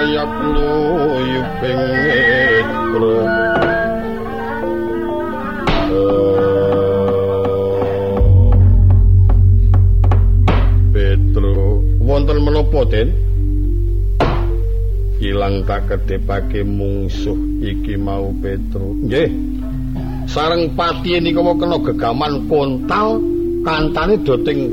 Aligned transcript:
ayak 0.00 0.32
luyuping 0.56 1.80
netro 2.00 3.16
Petro. 10.90 11.84
Wonten 12.00 12.38
menapa 12.40 12.80
Den? 12.88 13.12
Ilang 15.20 15.68
tak 15.68 15.84
kedepake 15.92 16.64
mungsuh 16.64 17.36
iki 17.60 18.00
mau 18.00 18.32
Petro. 18.40 18.96
Nggih. 19.04 19.28
Sareng 20.24 20.72
pati 20.72 21.20
nika 21.20 21.44
kena 21.44 21.76
gegaman 21.76 22.48
kontal 22.48 23.20
kantane 23.68 24.16
doting 24.24 24.72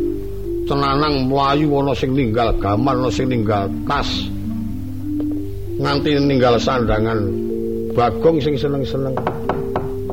cenanang 0.72 1.28
mlayu 1.28 1.84
ana 1.84 1.92
sing 1.92 2.16
ninggal 2.16 2.56
gaman 2.64 3.04
ana 3.04 3.12
sing 3.12 3.28
ninggal 3.28 3.68
tas 3.84 4.08
nganti 5.77 6.17
ninggal 6.17 6.58
sandangan 6.58 7.20
bagong 7.94 8.41
sing 8.41 8.58
seneng-seneng. 8.58 9.13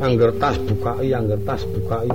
Angger 0.00 0.36
tas 0.36 0.56
bukai 0.68 1.12
angger 1.16 1.40
tas 1.48 1.64
bukai. 1.64 2.08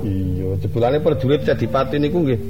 Iya 0.00 0.56
jebulane 0.64 1.00
perjurit 1.04 1.44
jadi 1.44 1.66
pati 1.68 2.00
niku 2.00 2.24
nggih. 2.24 2.40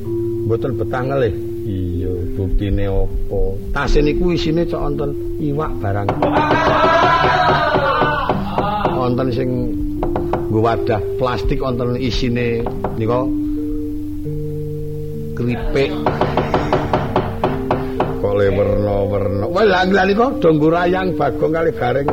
Mboten 0.46 0.78
betah 0.78 1.02
ngelih 1.02 1.34
iya 1.66 2.12
buktine 2.38 2.86
apa? 2.86 3.40
Tas 3.74 3.94
niku 3.98 4.34
isine 4.34 4.62
cok 4.66 4.82
wonten 4.82 5.10
iwak 5.42 5.70
barang. 5.82 6.08
Wonten 8.94 9.28
sing 9.34 9.50
nggo 10.50 10.60
wadah 10.62 11.02
plastik 11.18 11.58
wonten 11.62 11.98
isine 11.98 12.62
nika 12.98 13.26
kripik 15.34 15.90
kok 18.30 18.38
le 18.38 18.46
werna-werna 18.54 19.46
wah 19.50 19.66
lha 19.66 20.02
nika 20.06 20.26
do 20.38 20.50
rayang 20.70 21.18
bagong 21.18 21.50
kali 21.50 21.72
garing 21.74 22.08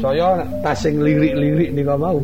saya 0.00 0.48
tas 0.64 0.80
sing 0.80 0.96
lirik-lirik 0.96 1.76
nika 1.76 1.92
mau 2.00 2.16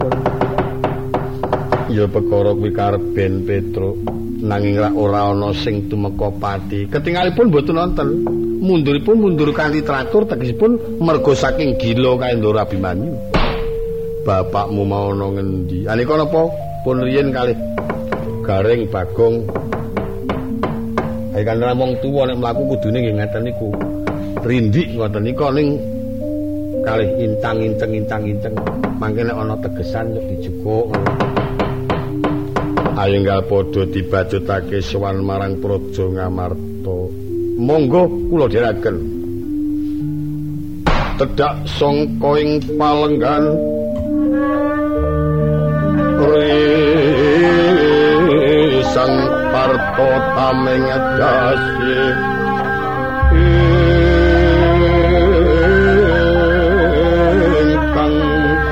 ya 1.93 2.09
perkara 2.09 2.57
kuwi 2.57 2.73
ben 3.13 3.45
Petro 3.45 4.01
nanging 4.41 4.81
ora 4.97 5.29
ana 5.29 5.53
sing 5.53 5.93
tumeka 5.93 6.33
pati 6.41 6.89
ketingalipun 6.89 7.53
mboten 7.53 7.77
wonten 7.77 8.09
munduripun 8.65 9.21
mundur 9.21 9.53
kanthi 9.53 9.85
teratur 9.85 10.25
tegesipun 10.25 11.05
mergo 11.05 11.37
saking 11.37 11.77
gila 11.77 12.17
kae 12.17 12.33
Ndoro 12.33 12.65
Abimanyu. 12.65 13.13
Bapakmu 14.25 14.89
mau 14.89 15.13
ana 15.13 15.37
ngendi? 15.37 15.85
Anika 15.85 16.17
napa 16.17 16.49
pun 16.81 17.05
riyen 17.05 17.29
kalih 17.29 17.57
Garing 18.41 18.89
Bagong. 18.89 19.64
Ayo 21.35 21.43
kan 21.43 21.63
wong 21.75 21.93
tuwa 21.99 22.31
nek 22.31 22.39
mlaku 22.39 22.63
kudune 22.75 22.99
nggih 23.03 23.15
ngeten 23.19 23.43
niku. 23.51 23.69
Rindik 24.47 24.89
ngoten 24.95 25.23
nika 25.27 25.49
ning 25.51 25.69
kalih 26.87 27.11
intang-inteng-intang-inteng. 27.19 28.55
Mangke 29.03 29.27
nek 29.27 29.37
ana 29.37 29.55
tegesan 29.59 30.15
nek 30.15 30.25
dijukuk. 30.31 30.95
Ayenggal 32.95 33.43
padha 33.51 33.83
dibacutake 33.91 34.79
sowan 34.79 35.19
marang 35.27 35.59
Praja 35.59 36.07
Ngamarta. 36.07 37.25
monggo 37.55 38.11
kula 38.31 38.51
dherekaken 38.51 38.97
tedak 41.15 41.55
sangka 41.71 42.31
ing 42.43 42.59
palenggan 42.75 43.45
sang 48.91 49.15
parto 49.65 50.09
tameng 50.37 50.85
dasi 51.17 51.97
kang 57.97 58.19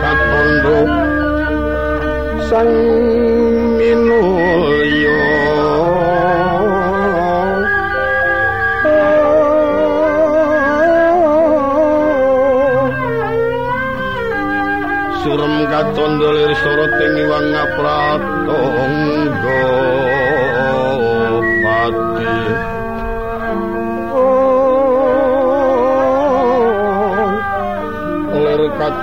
katondo 0.05 0.78
sang 2.53 2.72
condolir 15.93 16.53
soroting 16.62 17.15
iwang 17.27 17.47
ngapratonggo 17.53 19.02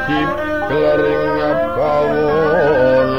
kacip 0.10 0.30
kelaring 0.70 1.24
ngapawon 1.38 3.10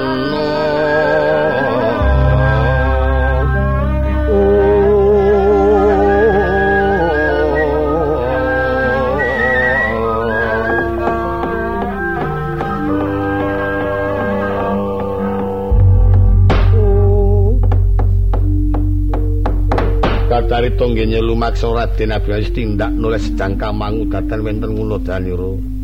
carita 20.50 20.82
nggih 20.82 21.22
lumaksa 21.22 21.70
Raden 21.70 22.10
Abiyas 22.10 22.50
tindak 22.50 22.90
nulis 22.90 23.22
jangka 23.38 23.70
mangu 23.70 24.02
datan 24.10 24.42
wonten 24.42 24.74
ngulodanira. 24.74 25.79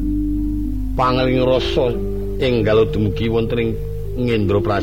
Pangling 0.96 1.44
rasa 1.44 1.92
enggal 2.40 2.88
dumugi 2.88 3.28
wonten 3.28 3.60
ing 3.60 3.70
Ngendra 4.16 4.80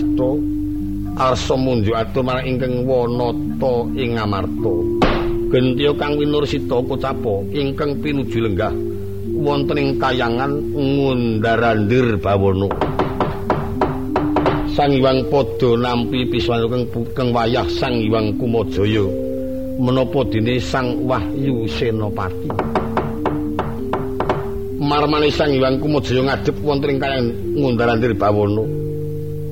arsa 1.17 1.57
munjuk 1.57 1.97
atur 1.97 2.21
marang 2.21 2.45
ingkang 2.45 2.85
wanata 2.85 3.89
ing 3.97 4.21
Amarta. 4.21 4.73
Gentiya 5.49 5.89
kang 5.97 6.21
winursita 6.21 6.85
pocapa 6.85 7.49
ingkang 7.49 7.97
pinuju 7.97 8.45
lenggah 8.45 8.73
wonten 9.33 9.81
ing 9.81 9.89
kayangan 9.97 10.53
ngundarandir 10.77 12.21
bawana. 12.21 12.69
Sang 14.77 14.93
Hyang 14.93 15.25
padha 15.33 15.69
nampi 15.81 16.29
piswan 16.29 16.69
kang 17.17 17.33
wayah 17.33 17.65
Sang 17.73 17.97
Hyang 18.05 18.37
Kumajaya. 18.37 19.33
menapa 19.81 20.21
dene 20.29 20.61
Sang 20.61 21.09
Wahyu 21.09 21.65
Senopati. 21.65 22.72
Marmane 24.93 25.33
Sang 25.33 25.49
Hyang 25.49 25.81
Kumajaya 25.81 26.21
ngadhep 26.21 26.53
wonten 26.61 26.93
ing 26.93 26.99
kayang 27.01 27.25
ngundarandir 27.57 28.13
bawana. 28.13 28.61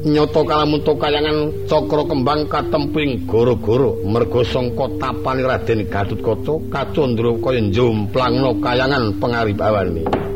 Nyata 0.05 0.41
kalamun 0.45 0.85
kayangan 0.85 1.37
cakra 1.65 2.05
kembang 2.05 2.45
katemping 2.45 3.25
goro-goro 3.25 4.05
merga 4.05 4.45
sangka 4.45 4.85
tapane 5.01 5.41
Raden 5.41 5.89
Gatutkaca 5.89 6.53
kacandra 6.69 7.33
kaya 7.41 7.57
njomplangna 7.57 8.53
kayangan 8.61 9.17
pangaribawane. 9.17 10.05
gentya 10.05 10.30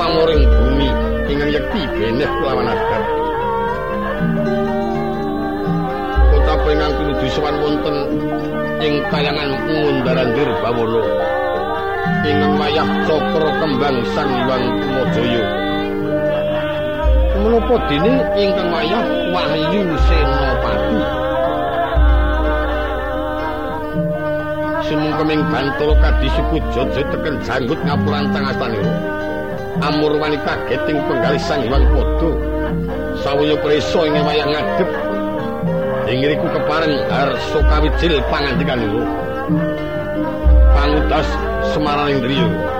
pepamoring 0.00 0.48
bumi. 0.48 0.88
Ingkang 1.28 1.52
yekti 1.52 1.80
beneh 1.92 2.32
lawan 2.40 2.72
adat. 2.72 3.04
ingkang 6.70 6.92
pinuju 6.96 7.26
sowan 7.34 7.56
wonten 7.60 7.96
ing 8.78 9.02
kayangan 9.10 9.48
ngundaran 9.66 10.28
Dirbawana 10.32 11.02
ingkang 12.24 12.54
wayah 12.56 12.88
cakra 13.04 13.50
kembang 13.60 13.98
Sang 14.16 14.32
Hyang 14.48 14.64
Kumajaya. 14.80 15.44
Menapa 17.44 17.76
dene 17.90 18.14
ingkang 18.40 18.68
wayah 18.72 19.04
Wahyu 19.34 19.84
Senopati? 20.08 21.00
Sumengkeming 24.88 25.42
bantul 25.52 25.92
kadi 26.00 26.28
suku 26.32 26.56
Jojo 26.72 27.02
teken 27.12 27.34
janggut 27.44 27.78
ngapurantang 27.84 28.48
astanira 28.48 29.20
amur 29.80 30.12
wani 30.20 30.36
kaget 30.44 30.82
ing 30.88 30.98
penggalih 31.08 31.42
Sang 31.42 31.64
Hyang 31.64 31.84
Padha 31.92 32.30
sawaya 33.24 33.56
prisa 33.60 34.00
ing 34.08 34.16
wayah 34.24 34.46
ngadep. 34.48 34.90
Ingriku 36.10 36.46
kepareng 36.50 36.96
arso 37.06 37.60
kawijil 37.70 38.18
pangandikan 38.28 38.82
iku. 38.82 39.02
Pangutas 40.74 41.28
semaraning 41.70 42.18
driya 42.24 42.79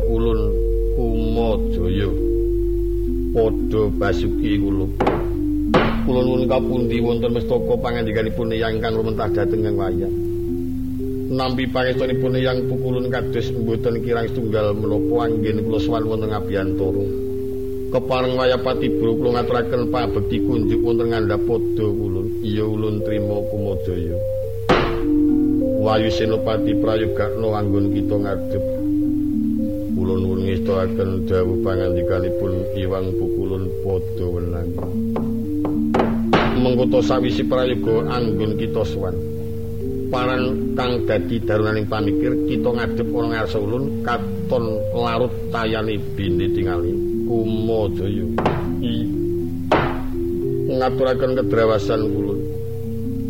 padha 3.71 3.87
basuki 3.87 4.59
ulun 4.59 4.91
ulun 6.03 6.25
ulun 6.27 6.43
kapundi 6.43 6.99
wonten 6.99 7.31
mestaka 7.31 7.79
pangandikanipun 7.79 8.51
yang 8.51 8.75
ingkang 8.75 8.99
lumentah 8.99 9.31
dhateng 9.31 9.63
ing 9.63 9.79
wayah 9.79 10.11
nampi 11.31 11.63
pangestunipun 11.71 12.35
yang 12.35 12.67
pukulun 12.67 13.07
kados 13.07 13.47
mboten 13.55 14.03
kirang 14.03 14.27
setunggal 14.27 14.75
menapa 14.75 15.15
anggen 15.23 15.63
kula 15.63 15.79
sowan 15.79 16.03
wonten 16.03 16.35
ngabiyantara 16.35 17.03
kepareng 17.95 18.35
wayapati 18.35 18.87
bro 18.99 19.15
kula 19.15 19.39
ngaturaken 19.39 19.87
pabekti 19.87 20.43
kunjuk 20.43 20.83
wonten 20.83 21.07
ngandhap 21.15 21.39
padha 21.47 21.87
ulun. 21.87 22.27
Iya 22.43 22.63
ulun 22.67 23.03
trima 23.07 23.39
kumajaya. 23.51 24.15
Wayu 25.79 26.11
senopati 26.11 26.71
prayogakna 26.75 27.47
anggon 27.55 27.91
kita 27.95 28.15
ngadhep 28.15 28.63
ulun 30.81 30.89
ngestakaken 30.89 31.29
dawuh 31.29 31.57
pangandikanipun 31.61 32.53
iwang 32.73 33.07
pukulun 33.13 33.63
padha 33.85 34.25
wenang 34.25 34.69
mengkoto 36.57 36.99
sawisi 37.05 37.45
prayoga 37.45 38.09
anggon 38.09 38.57
kita 38.57 38.81
suwan 38.85 39.13
paran 40.09 40.73
kang 40.73 41.05
dadi 41.05 41.37
darunaning 41.45 41.85
pamikir 41.85 42.33
kita 42.49 42.69
ngadhep 42.73 43.07
ana 43.13 43.27
ngarsa 43.29 43.57
ulun 43.61 44.01
katon 44.01 44.65
larut 44.97 45.33
tayane 45.53 46.01
bini 46.17 46.49
tingali 46.51 46.93
Kumajaya. 47.31 48.27
Ngaturaken 50.67 51.31
kedrawasan 51.39 52.11
kula. 52.11 52.35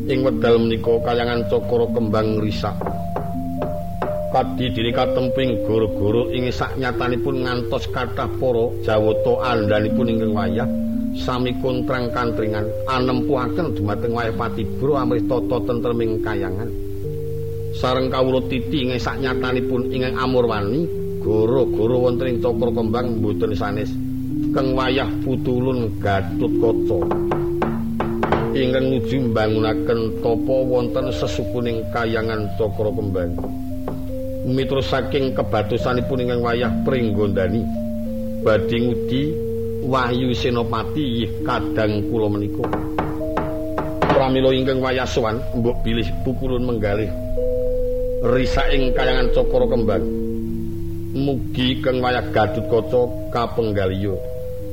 Ing 0.10 0.26
wedal 0.26 0.58
menika 0.58 0.90
kayangan 1.06 1.46
cakra 1.54 1.86
kembang 1.94 2.42
risak. 2.42 2.74
Kadi 4.32 4.72
diri 4.72 4.96
katemping 4.96 5.68
goro-goro 5.68 6.32
ing 6.32 6.48
saknyatanipun 6.48 7.44
ngantos 7.44 7.84
kathah 7.92 8.32
para 8.40 8.72
jawata 8.80 9.44
andhanipun 9.44 10.08
ingkang 10.08 10.32
wayah 10.32 10.68
sami 11.20 11.52
kontrang 11.60 12.08
kantringan 12.16 12.64
anempuhaken 12.88 13.76
dumateng 13.76 14.16
wayah 14.16 14.32
patibro 14.32 14.96
tata 15.04 15.58
tentreming 15.68 16.24
kayangan. 16.24 16.72
Sareng 17.76 18.08
kawula 18.08 18.40
titi 18.48 18.88
ing 18.88 18.96
saknyatanipun 18.96 19.92
ingkang 19.92 20.16
amurwani 20.16 20.88
goro-goro 21.20 22.08
wonten 22.08 22.32
ing 22.32 22.38
cokro 22.40 22.72
kembang 22.72 23.20
mboten 23.20 23.52
sanes 23.52 23.92
keng 24.56 24.72
wayah 24.80 25.12
putulun 25.28 25.92
gatut 26.00 26.56
kaca 26.56 27.00
ingkang 28.56 28.96
nuju 28.96 29.28
mbangunaken 29.28 30.24
tapa 30.24 30.56
wonten 30.64 31.12
sesukuning 31.12 31.84
kayangan 31.92 32.48
cokro 32.56 32.96
kembang 32.96 33.36
miturut 34.52 34.84
saking 34.84 35.32
kebatusanipun 35.32 36.28
ingkang 36.28 36.44
wayah 36.44 36.72
pringgondani 36.84 37.64
badhe 38.44 38.78
ngudi 38.78 39.32
wahyu 39.86 40.36
senopati 40.36 41.26
kadang 41.42 42.06
kula 42.12 42.28
menika. 42.30 42.66
Pramila 44.12 44.54
ingkang 44.54 44.84
wayah 44.84 45.08
sowan 45.08 45.42
mbok 45.58 45.82
bilih 45.82 46.06
pukulun 46.22 46.68
menggalih. 46.68 47.10
Risaing 48.22 48.94
kayangan 48.94 49.34
cokro 49.34 49.66
kembang. 49.66 50.06
Mugi 51.12 51.82
kang 51.84 52.00
wayah 52.00 52.24
gadut 52.32 52.64
kaca 52.72 53.02
kapenggaliyo 53.36 54.16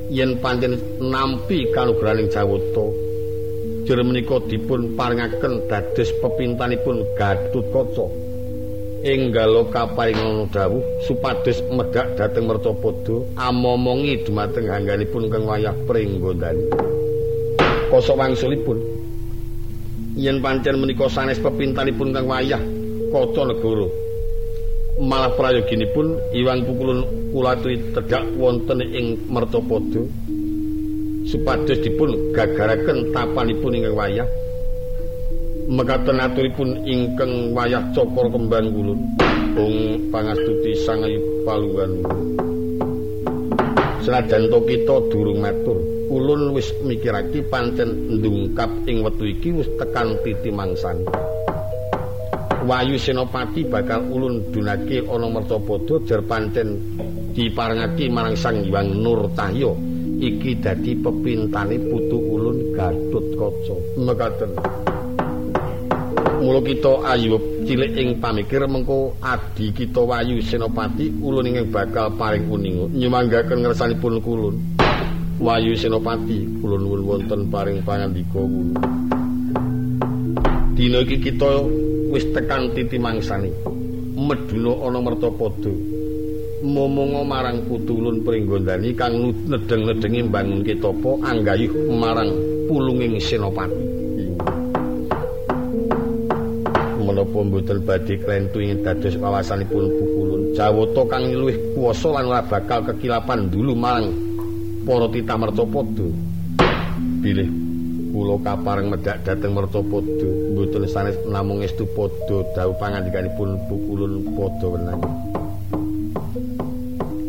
yen 0.08 0.38
pancen 0.38 0.78
nampi 1.02 1.66
kanugrahaning 1.74 2.30
jawata. 2.30 2.86
Jere 3.88 4.04
menika 4.04 4.38
dipun 4.46 4.94
paringaken 4.94 5.64
dados 5.66 6.12
pepintanipun 6.20 7.02
gadut 7.16 7.64
kaca 8.98 9.30
enggalo 9.30 9.70
kaparingono 9.70 10.50
dawuh 10.50 10.82
supados 11.06 11.62
megak 11.70 12.18
dhateng 12.18 12.50
mercapada 12.50 13.22
amomongi 13.38 14.26
dumateng 14.26 14.66
hangganipun 14.66 15.30
kang 15.30 15.46
wayah 15.46 15.70
pringgondani. 15.86 16.66
Kosok 17.94 18.18
wangsulipun. 18.18 18.78
Yen 20.18 20.42
pancen 20.42 20.82
menika 20.82 21.06
sanes 21.06 21.38
pepintanipun 21.38 22.10
kang 22.10 22.26
wayah 22.26 22.58
kaca 23.14 23.42
negara. 23.46 23.86
Malah 24.98 25.30
prayoginipun 25.38 26.18
iwang 26.34 26.66
pukulun 26.66 27.06
kulatui 27.30 27.78
tegak 27.94 28.26
wonten 28.34 28.82
ing 28.82 29.14
mertopodo 29.30 30.10
supados 31.22 31.78
dipun 31.86 32.34
gagaraken 32.34 33.14
tapanipun 33.14 33.78
ingkang 33.78 33.94
wayah 33.94 34.26
mekaten 35.68 36.16
aturipun 36.16 36.80
ingkang 36.88 37.52
wayah 37.52 37.84
cokor 37.92 38.32
kembang 38.32 38.72
kulun 38.72 39.00
bung 39.52 39.76
pangastuti 40.08 40.72
sang 40.80 41.04
ayu 41.04 41.20
palungan 41.44 41.92
senajan 44.00 44.48
to 44.48 44.58
kita 44.64 44.96
durung 45.12 45.44
matur 45.44 45.76
ulun 46.08 46.56
wis 46.56 46.72
mikirake 46.80 47.44
pancen 47.52 48.16
ndungkap 48.16 48.72
ing 48.88 49.04
wektu 49.04 49.28
iki 49.28 49.48
wis 49.60 49.68
tekan 49.76 50.16
titi 50.24 50.48
mangsan. 50.48 51.04
Wayu 52.64 52.96
Senopati 52.96 53.64
bakal 53.68 54.08
ulun 54.08 54.48
dunake 54.50 55.04
ana 55.06 55.28
mertapada 55.30 56.00
jar 56.08 56.20
pancen 56.26 56.80
diparengake 57.36 58.10
marang 58.10 58.34
Sang 58.34 58.66
Hyang 58.66 58.98
Nurtahya 58.98 59.72
iki 60.18 60.58
dadi 60.58 60.98
pepintane 60.98 61.78
putu 61.86 62.18
ulun 62.18 62.74
Gatotkaca 62.74 63.76
mekaten 64.00 64.50
Mula 66.38 66.62
kita 66.62 67.02
ayu 67.02 67.34
cilik 67.66 67.98
ing 67.98 68.08
pamikir 68.22 68.62
mengko 68.70 69.10
adi 69.18 69.74
kita 69.74 69.98
Wayu 70.06 70.38
Senopati 70.38 71.10
ulun 71.18 71.50
ingkang 71.50 71.66
bakal 71.74 72.14
paring 72.14 72.46
kuning 72.46 72.94
nyumanggaken 72.94 73.66
ngersanipun 73.66 74.22
kulun. 74.22 74.54
Wayu 75.42 75.74
Senopati 75.74 76.46
ulun-ulun 76.62 77.02
wonten 77.02 77.50
paring 77.50 77.82
pangandika 77.82 78.38
kulun 78.38 78.70
Dina 80.78 81.02
iki 81.02 81.18
kita 81.18 81.66
wis 82.14 82.22
tekan 82.30 82.70
titi 82.70 83.02
mangsani. 83.02 83.50
Meduna 84.14 84.78
ana 84.86 85.02
mertapada. 85.02 85.74
Momongo 86.62 87.26
marang 87.26 87.66
putulun 87.66 88.22
pringgondani 88.22 88.94
kang 88.94 89.34
nedeng-nedengi 89.50 90.30
mbangun 90.30 90.62
ketapa 90.62 91.18
anggayuh 91.26 91.70
marang 91.98 92.30
pulunging 92.70 93.18
senopati 93.18 94.07
menapa 97.08 97.38
mboten 97.40 97.80
badhe 97.88 98.20
klentu 98.20 98.60
ing 98.60 98.84
dados 98.84 99.16
kawasanipun 99.16 99.88
pukulun 99.96 100.42
jawata 100.52 101.02
kang 101.08 101.24
luwih 101.32 101.56
kuwasa 101.72 102.08
lan 102.12 102.28
ora 102.28 102.44
bakal 102.44 102.84
kekilapan 102.84 103.48
dulu 103.48 103.72
marang 103.72 104.12
para 104.84 105.08
titah 105.08 105.36
mertapada 105.40 106.06
bilih 107.24 107.48
kula 108.12 108.36
kapareng 108.44 108.88
medhak 108.92 109.24
dhateng 109.24 109.56
mertapada 109.56 110.28
mboten 110.52 110.84
sanes 110.88 111.16
namung 111.28 111.64
estu 111.64 111.88
padha 111.96 112.44
dawuh 112.52 112.76
pangandikanipun 112.76 113.56
pukulun 113.68 114.12
padha 114.36 114.66
wenang. 114.68 115.00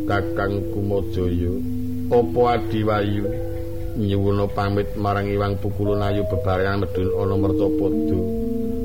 Kakang 0.09 0.57
Kumajaya 0.73 1.53
apa 2.09 2.41
adiwayu? 2.57 3.29
Nyuwuna 3.99 4.49
pamit 4.55 4.89
marang 4.97 5.29
Iwang 5.29 5.59
Pukulun 5.61 6.01
ayu 6.01 6.25
bebarengan 6.25 6.81
medhun 6.81 7.13
ana 7.19 7.35
mertapada 7.37 8.38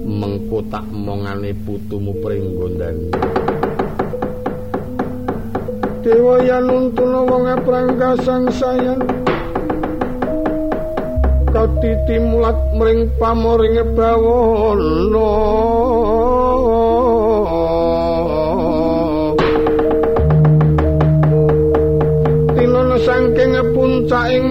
mengko 0.05 0.61
tak 0.69 0.85
mongane 0.93 1.57
putumu 1.65 2.13
pringgondani 2.21 3.09
Dewa 6.05 6.37
yanuntuna 6.45 7.25
wong 7.25 7.49
prangkasang 7.65 8.53
sayang 8.53 9.01
katiti 11.55 12.19
mulat 12.19 12.59
mring 12.75 13.07
pamoringe 13.17 13.87
bawana. 13.95 15.33
Tinana 22.53 22.99
saking 23.01 23.55
puncaking 23.71 24.51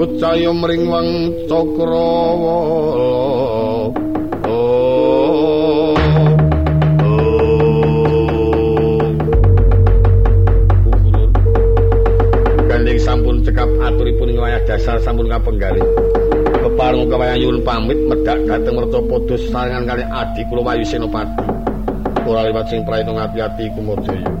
rebut 0.00 0.16
cahya 0.16 0.48
mring 0.48 0.88
wang 0.88 1.08
cakrawala 1.44 2.56
dasar 14.70 15.02
sampun 15.02 15.26
kapenggalih. 15.26 15.82
Kepareng 16.62 17.10
kawayang 17.10 17.58
pamit 17.66 17.98
medhak 18.06 18.38
dhateng 18.46 18.78
mertapada 18.78 19.34
sarangan 19.50 19.82
kali 19.82 20.04
adi 20.06 20.42
kula 20.46 20.62
Wayu 20.62 20.86
Senopati. 20.86 21.42
Ora 22.22 22.46
liwat 22.46 22.70
sing 22.70 22.86
praito 22.86 23.10
ngati-ati 23.10 23.66
kumajaya. 23.74 24.39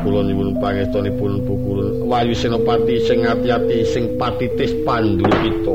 Kula 0.00 0.24
nyuwun 0.24 0.56
pangestunipun 0.60 1.44
pukulun 1.44 2.08
Wayu 2.08 2.32
Senopati 2.32 2.96
sing 3.04 3.28
ati-ati 3.28 3.84
sing 3.84 4.16
patitis 4.16 4.72
pandu 4.84 5.28
kita 5.28 5.74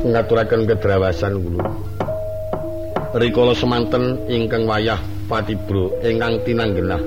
ngaturaken 0.00 0.64
kedrawasan 0.64 1.36
kulun 1.40 1.68
rikala 3.16 3.52
semanten 3.52 4.16
ingkang 4.30 4.64
wayah 4.70 4.98
patibro 5.26 5.90
ingkang 6.06 6.38
tinanggenah. 6.46 7.02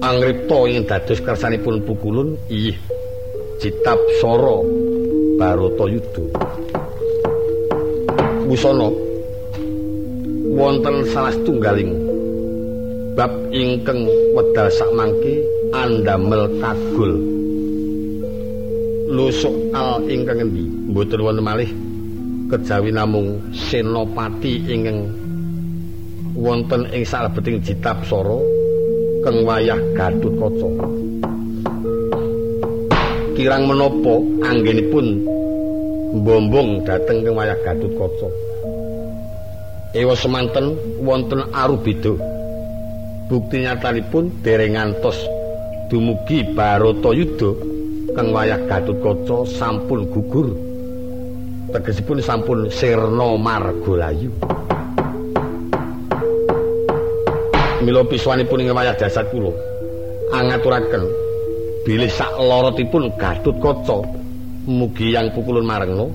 Angripta 0.00 0.58
ing 0.64 0.88
dados 0.88 1.20
kersanipun 1.20 1.84
pukulun 1.84 2.32
ih 2.48 2.72
Citap 3.60 4.00
Soro 4.16 4.64
Baroto 5.36 5.84
Wusono 8.48 8.88
wonten 10.56 11.04
salah 11.12 11.36
tunggaling 11.44 11.92
bab 13.12 13.28
ingkang 13.52 14.08
wedal 14.32 14.72
sak 14.72 14.88
mangke 14.96 15.44
andamel 15.76 16.48
kagul 16.58 17.39
lusuk 19.10 19.74
al 19.74 20.06
ingkang 20.06 20.38
endi 20.46 20.64
mboten 20.94 21.18
wonten 21.18 21.42
malih 21.42 21.70
kejawi 22.46 22.94
namung 22.94 23.42
senopati 23.50 24.62
ingkang 24.70 25.10
wonten 26.38 26.86
ing 26.94 27.02
salebeting 27.02 27.58
Citap 27.58 28.06
Soro 28.06 28.38
keng 29.26 29.42
wayah 29.42 29.78
Gatutkaca 29.98 30.70
kirang 33.34 33.66
menapa 33.66 34.14
anggenipun 34.46 35.26
mbombong 36.10 36.84
dhateng 36.84 37.24
ing 37.24 37.34
wayah 37.34 37.56
Kaca. 37.64 38.28
Ewa 39.96 40.14
semanten 40.14 40.76
wonten 41.02 41.48
arubeda. 41.50 42.14
Bukti 43.32 43.62
nyatanipun 43.62 44.42
dereng 44.42 44.74
ngantos 44.74 45.16
dumugi 45.88 46.42
Barata 46.52 47.14
Yuda 47.14 47.79
kang 48.16 48.34
wayah 48.34 48.60
Gatut 48.66 48.98
Kaca 49.02 49.46
sampun 49.46 50.08
gugur. 50.10 50.54
Tegesipun 51.70 52.18
sampun 52.18 52.66
sirna 52.70 53.38
margolayu. 53.38 54.30
Mila 57.80 58.04
piswanipun 58.04 58.60
ing 58.60 58.76
wayah 58.76 58.92
dasar 58.92 59.24
kula 59.32 59.50
angaturaken 60.36 61.08
bilih 61.82 62.12
sak 62.12 62.28
lorotipun 62.36 63.08
Gatut 63.16 63.56
Kaca 63.58 64.04
mugi 64.68 65.16
yang 65.16 65.32
pukulun 65.32 65.64
marengno 65.64 66.12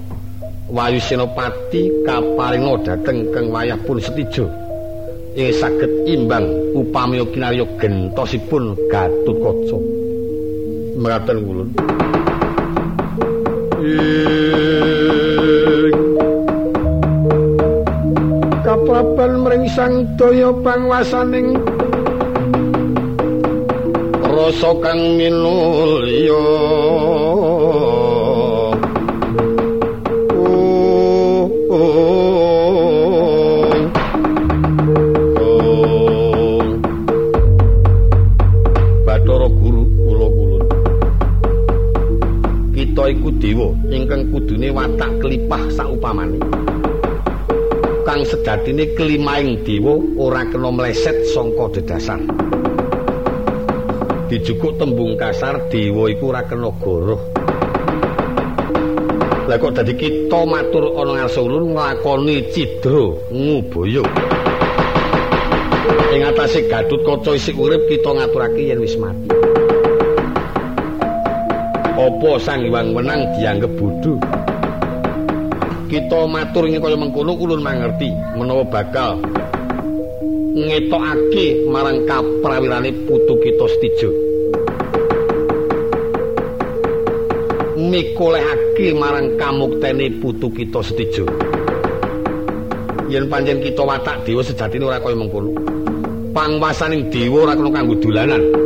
Wayu 0.65 0.97
Senopati 0.97 1.89
kaparinga 2.05 2.73
dhateng 2.81 3.29
keng 3.29 3.53
wayah 3.53 3.77
pun 3.85 3.97
setijo 4.01 4.49
ing 5.33 5.49
saged 5.53 5.89
imbang 6.05 6.47
upami 6.77 7.21
kinarya 7.33 7.65
gentosipun 7.81 8.77
Gatut 8.89 9.37
Kaca 9.41 9.77
mekaten 10.95 11.37
kulun 11.43 11.69
kapraban 18.65 19.31
mring 19.43 19.65
sang 19.75 20.07
daya 20.15 20.49
pangwasaning 20.63 21.59
rasa 24.23 24.71
kang 24.83 25.19
minulya 25.19 26.43
dewa 43.45 43.69
ingkang 43.93 44.33
kudune 44.33 44.73
watak 44.73 45.21
kelipah 45.21 45.61
saupamane. 45.69 46.41
Kang 48.01 48.25
sedadine 48.25 48.89
kelimaing 48.97 49.61
dewa 49.61 50.01
ora 50.17 50.41
kena 50.49 50.73
meleset 50.73 51.13
saka 51.29 51.77
dedasar 51.77 52.21
dijukuk 54.25 54.81
tembung 54.81 55.13
kasar 55.13 55.61
dewa 55.69 56.09
iku 56.09 56.33
ora 56.33 56.41
kena 56.49 56.73
goroh. 56.81 57.21
Lah 59.45 59.61
kok 59.61 59.77
dadi 59.77 59.93
kita 59.93 60.41
matur 60.49 60.97
ana 60.97 61.21
ngarsa 61.21 61.37
ulun 61.45 61.77
nglakoni 61.77 62.49
cidra 62.49 63.13
ngubaya? 63.29 64.01
Ing 66.17 66.21
atase 66.25 66.65
gadut 66.65 67.05
kaca 67.05 67.37
isih 67.37 67.53
urip 67.53 67.85
kita 67.85 68.09
ngaturake 68.09 68.73
yen 68.73 68.81
wis 68.81 68.97
mati 68.97 69.44
apa 72.05 72.31
sang 72.37 72.61
iwang 72.61 72.93
menang 72.93 73.25
dianggep 73.33 73.71
bodho 73.81 74.21
kita 75.89 76.19
matur 76.29 76.69
ing 76.69 76.77
kaya 76.77 76.97
mengkono 76.97 77.33
ulun 77.33 77.61
mangerti 77.65 78.09
menawa 78.37 78.61
bakal 78.69 79.17
ngetokake 80.55 81.67
marang 81.67 82.07
kaprawirane 82.07 82.95
putu 83.03 83.35
kita 83.43 83.65
Stijo. 83.75 84.09
Mikolehake 87.75 88.95
marang 88.95 89.35
kamuktene 89.35 90.15
putu 90.23 90.47
kita 90.55 90.79
Stijo. 90.79 91.27
Yen 93.11 93.27
pancen 93.27 93.59
kita 93.59 93.83
watak 93.83 94.23
dewa 94.23 94.41
sejatine 94.41 94.87
ora 94.87 95.03
kaya 95.03 95.19
mengkono. 95.19 95.51
Pangwasaning 96.31 97.11
dewa 97.11 97.51
ora 97.51 97.53
kena 97.53 97.69
kanggo 97.75 97.95
dolanan. 97.99 98.64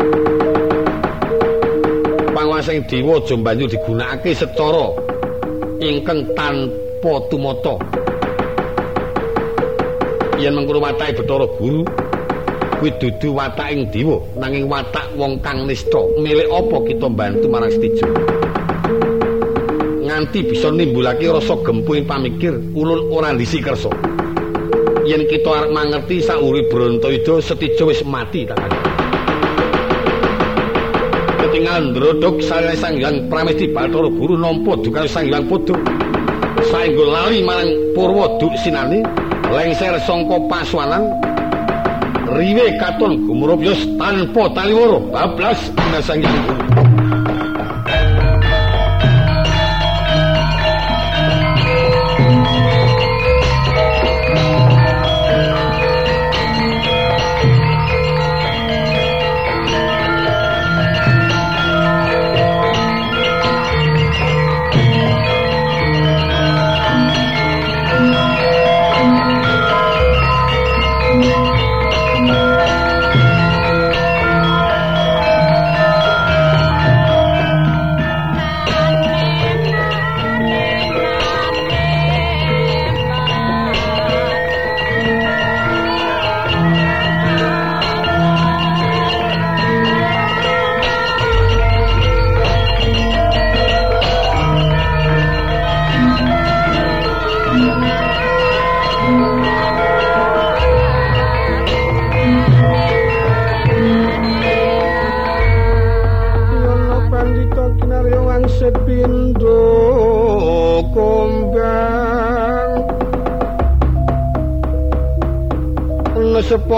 Pangwasaning 2.70 2.86
dewa 2.86 3.50
aja 3.50 3.66
digunakake 3.66 4.30
secara 4.38 4.94
ingkang 5.82 6.22
tanpa 6.38 7.18
tumata. 7.34 7.74
yen 10.38 10.54
mengkono 10.54 10.78
watake 10.78 11.18
Bathara 11.18 11.50
Guru 11.58 11.82
kuwi 12.78 12.94
dudu 13.02 13.34
wataking 13.34 13.90
dewa 13.90 14.22
nanging 14.38 14.70
watak 14.70 15.02
wong 15.18 15.42
kang 15.42 15.66
nista. 15.66 15.98
Milik 16.22 16.46
apa 16.46 16.78
kita 16.86 17.10
bantu 17.10 17.50
marang 17.50 17.74
Stijo 17.74 18.06
nganti 20.06 20.46
bisa 20.46 20.70
nimbulake 20.70 21.26
rasa 21.26 21.58
gempuing 21.66 22.06
pamikir 22.06 22.54
ulun 22.78 23.10
ora 23.10 23.34
ndisi 23.34 23.66
kersa. 23.66 23.90
Yen 25.10 25.26
kita 25.26 25.50
arep 25.50 25.74
mangerti 25.74 26.22
sauri 26.22 26.70
Brantayuda 26.70 27.42
Stijo 27.42 27.90
wis 27.90 28.06
mati 28.06 28.46
tak 28.46 28.79
ketinggalan 31.50 31.98
ndrodok 31.98 32.46
sang 32.46 32.70
sang 32.78 33.02
yang 33.02 33.26
pramesti 33.26 33.74
Bathara 33.74 34.06
Guru 34.06 34.38
nampa 34.38 34.78
duka 34.86 35.10
sang 35.10 35.26
yang 35.34 35.50
padha 35.50 35.74
saenggo 36.70 37.10
lali 37.10 37.42
marang 37.42 37.74
Purwa 37.98 38.38
Duk 38.38 38.54
Sinani 38.62 39.02
lengser 39.50 39.98
sangka 40.06 40.38
paswanan. 40.46 41.10
Riwe 42.30 42.78
katon 42.78 43.26
gumrubyos 43.26 43.82
tanpa 43.98 44.54
taliwara 44.54 45.02
bablas 45.10 45.58
nasang 45.90 46.22
yang 46.22 46.69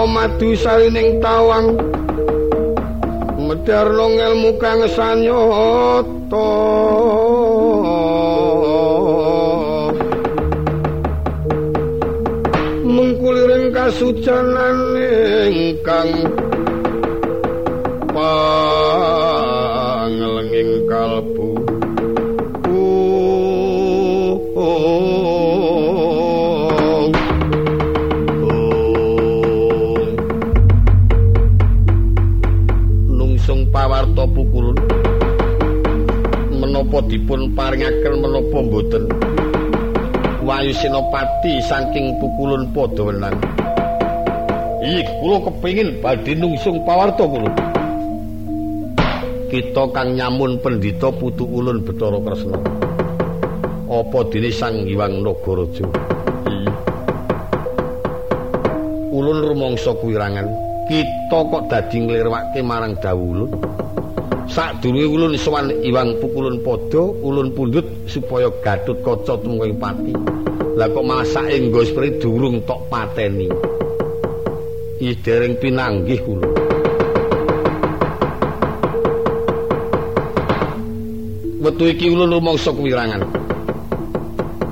madu 0.06 0.56
salining 0.56 1.20
tawang. 1.22 1.76
Medarno 3.42 4.06
ngelmu 4.16 4.56
kang 4.56 4.80
sanyata 4.90 6.50
mengkuliring 12.86 13.74
kasucanan 13.76 14.78
ingkang 15.52 16.12
pangelenging 18.14 20.86
kalbu 20.88 21.81
dipun 37.12 37.52
paringaken 37.52 38.24
menapa 38.24 38.58
mboten? 38.64 39.04
Wayu 40.40 40.72
Senopati 40.72 41.60
saking 41.68 42.16
pukulun 42.16 42.72
padha 42.72 43.12
wenang 43.12 43.36
Iki 44.82 45.06
kula 45.20 45.38
kepengin 45.46 46.02
badhe 46.02 46.34
nungsung 46.34 46.82
pawarta 46.82 47.22
kula. 47.22 47.52
Kita 49.46 49.84
kang 49.94 50.18
nyamun 50.18 50.58
pendhita 50.58 51.12
putu 51.14 51.46
ulun 51.46 51.86
Bathara 51.86 52.18
Kresna. 52.18 52.58
Apa 53.86 54.18
dene 54.32 54.50
Sang 54.50 54.82
Hyang 54.82 55.22
Nagaraja? 55.22 55.86
Ulun 59.12 59.38
rumangsa 59.44 59.94
kuwirangan 60.00 60.48
kita 60.90 61.38
kok 61.46 61.62
dadi 61.70 61.96
nglirwake 62.02 62.58
marang 62.64 62.98
dawuh 62.98 63.46
Sadurunge 64.52 65.08
ulun 65.08 65.32
sowan 65.40 65.72
Iwang 65.80 66.20
pukulun 66.20 66.60
padha, 66.60 67.00
ulun 67.00 67.56
pundhut 67.56 67.88
supaya 68.04 68.52
Gatut 68.60 69.00
Kaca 69.00 69.40
tumuwing 69.40 69.80
pati. 69.80 70.12
Lah 70.76 70.92
kok 70.92 71.04
malah 71.08 71.24
saenggo 71.24 71.80
sprene 71.80 72.20
durung 72.20 72.60
tok 72.68 72.84
pateni. 72.92 73.48
Ih 75.00 75.16
dereng 75.24 75.56
pinanggih 75.56 76.20
kula. 76.20 76.48
Wetu 81.64 81.84
iki 81.88 82.12
ulun 82.12 82.36
rumangsa 82.36 82.76
kuwirangan. 82.76 83.24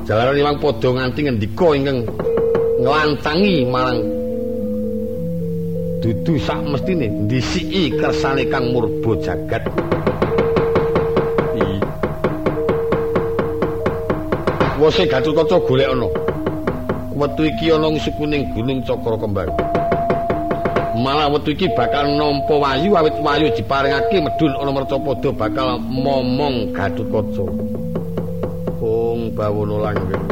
Jalaran 0.05 0.37
Iwang 0.37 0.61
padha 0.61 0.89
nganti 0.93 1.21
ngendika 1.25 1.69
ingkang 1.73 2.05
nglantangi 2.85 3.65
marang 3.65 4.05
dudu 6.01 6.41
sak 6.41 6.65
mestine 6.65 7.07
ndisiki 7.09 7.93
kersane 8.01 8.49
kang 8.49 8.73
murba 8.73 9.13
jagat. 9.21 9.65
Wose 14.81 15.05
gatotkaca 15.05 15.61
golek 15.69 15.93
ana. 15.93 16.09
Wetu 17.13 17.45
iki 17.45 17.69
ana 17.69 17.93
ing 17.93 18.01
sukuning 18.01 18.49
gunung 18.57 18.81
cakra 18.81 19.17
kembang 19.21 19.53
malah 21.01 21.33
wetu 21.33 21.57
iki 21.57 21.69
bakal 21.73 22.05
nampa 22.13 22.55
wayu 22.61 22.93
awit 22.93 23.17
wayu 23.25 23.49
diparingake 23.57 24.21
medhun 24.21 24.53
ana 24.61 24.69
mercapada 24.69 25.33
bakal 25.33 25.81
momong 25.81 26.77
gatotkaca 26.77 27.45
ong 28.81 29.33
bawono 29.37 29.81
langgeng. 29.81 30.25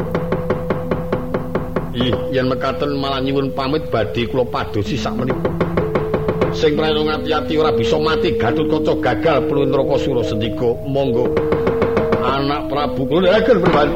Ih, 1.97 2.13
yen 2.33 2.47
mekaten 2.47 2.97
malah 3.01 3.21
nyuwun 3.21 3.49
pamit 3.53 3.85
badhe 3.89 4.29
kula 4.29 4.45
padosi 4.45 4.95
sak 4.95 5.13
menika. 5.17 5.48
Sing 6.59 6.75
prana 6.75 6.99
ngati-ati 6.99 7.55
ora 7.55 7.71
bisa 7.71 7.95
mati 7.95 8.35
Gatotkaca 8.35 8.99
gagal 8.99 9.47
Pluntraka 9.47 9.95
Sura 9.95 10.27
sendika. 10.27 10.75
Monggo 10.83 11.31
anak 12.19 12.67
Prabu 12.67 13.07
kula 13.07 13.39
agen 13.39 13.63
berbalik. 13.63 13.95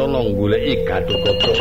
Lumaksana 0.00 0.20
goleki 0.36 0.84
Gatotkaca 0.84 1.52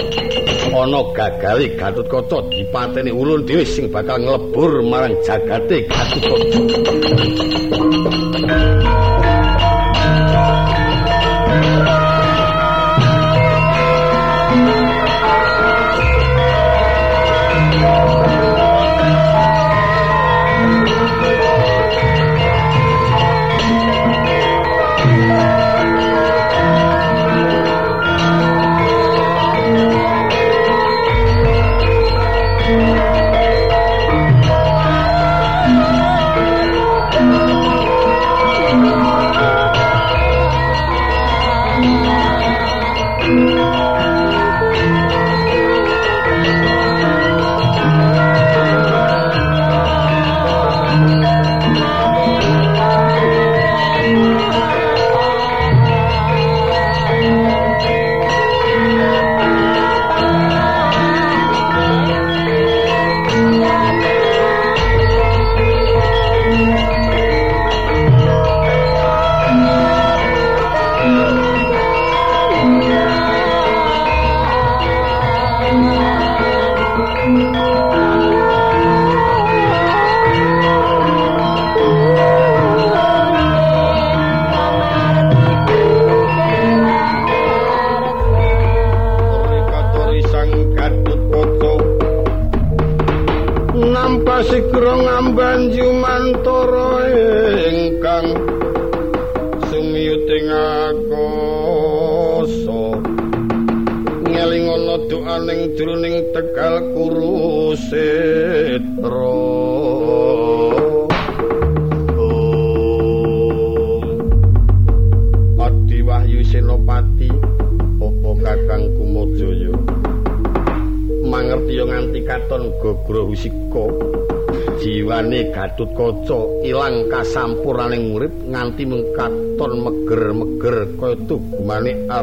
ana 0.81 0.99
gagale 1.15 1.67
Gatotkaca 1.75 2.49
dipateni 2.49 3.11
ulun 3.11 3.45
dhewe 3.45 3.65
sing 3.65 3.91
bakal 3.91 4.19
nglebur 4.19 4.81
marang 4.83 5.15
jagate 5.25 5.87
Gatotkaca 5.87 6.59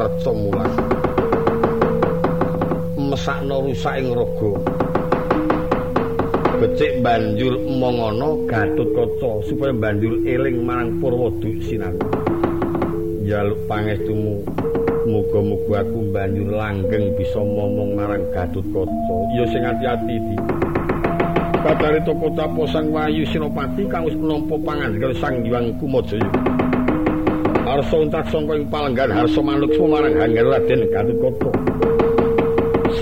arca 0.06 0.30
mulas 0.30 0.70
mesakno 2.94 3.56
rusak 3.66 3.94
ing 3.98 4.08
raga. 4.14 4.52
Becik 6.56 6.92
banjur 7.02 7.58
mongono 7.58 8.46
gatut 8.46 8.88
kaca 8.94 9.42
supaya 9.44 9.74
banjur 9.74 10.22
eling 10.24 10.62
marang 10.62 11.02
purwadu 11.02 11.50
sinan 11.66 11.98
njaluk 13.26 13.58
pangestumu 13.66 14.46
muga-muga 15.10 15.82
aku 15.82 16.00
banjur 16.14 16.48
langgeng 16.54 17.12
bisa 17.18 17.42
momong 17.42 17.98
marang 17.98 18.22
gatut 18.30 18.64
kaca. 18.70 19.16
Ya 19.34 19.44
sing 19.50 19.62
ati-ati 19.66 20.14
iki 20.22 20.36
Batari 21.66 21.98
toko 22.06 22.30
tapo 22.38 22.62
sang 22.70 22.94
wayu 22.94 23.26
sinopati 23.26 23.90
kang 23.90 24.06
wis 24.06 24.14
nampa 24.14 24.54
pangandika 24.62 25.10
sang 25.18 25.42
Hyang 25.42 25.74
Kumajaya. 25.82 26.45
Arsa 27.66 27.98
untak 27.98 28.30
sangka 28.30 28.54
ing 28.54 28.70
palenggan 28.70 29.10
harsa 29.10 29.42
manuk 29.42 29.74
sumarang 29.74 30.14
hanggar 30.14 30.46
Raden 30.54 30.86
Gatotkaca. 30.86 31.50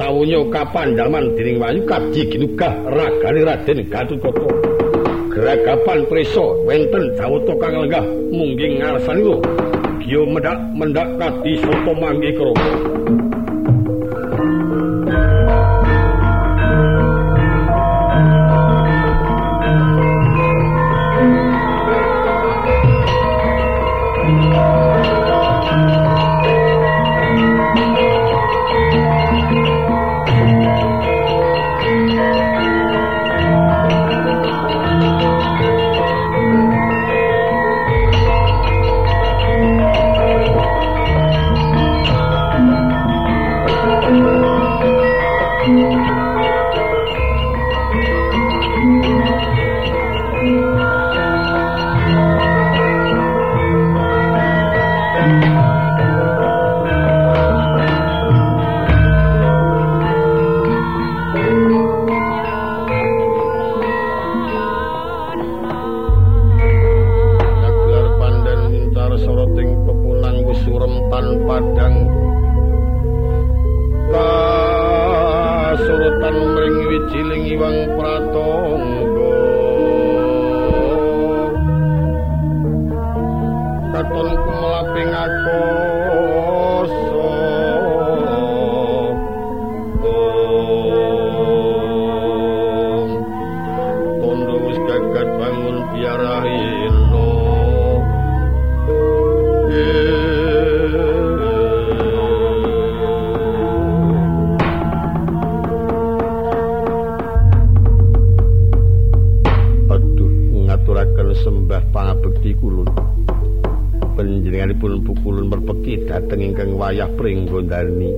Sawunya 0.01 0.41
kapandhaman 0.49 1.37
dening 1.37 1.61
wayu 1.61 1.85
kaji 1.85 2.33
ginugah 2.33 2.73
ragane 2.89 3.45
Raden 3.45 3.79
Gatotkaca. 3.93 4.49
Geragapan 5.37 6.09
preso 6.09 6.65
wenten 6.65 7.13
jawata 7.13 7.53
kang 7.61 7.77
lenggah 7.85 8.05
mungging 8.33 8.81
ngarsanira. 8.81 9.37
Giyo 10.01 10.25
mendak 10.33 10.57
mendak 10.73 11.09
kadi 11.21 11.61
sapa 11.61 11.93
mangke 12.01 12.33
krama. 12.33 12.69
gagat 94.85 95.29
bangun 95.41 95.77
biara 95.97 96.45
ilo 96.45 97.31
aduh 109.89 110.33
ngaturaken 110.69 111.29
sembah 111.41 111.83
pangabekti 111.89 112.53
kulun. 112.61 112.89
Penjeringanipun 114.15 115.03
pukulun 115.03 115.51
berpeki 115.51 116.07
dhateng 116.07 116.55
ingkang 116.55 116.79
wayah 116.79 117.11
pringgondani 117.19 118.15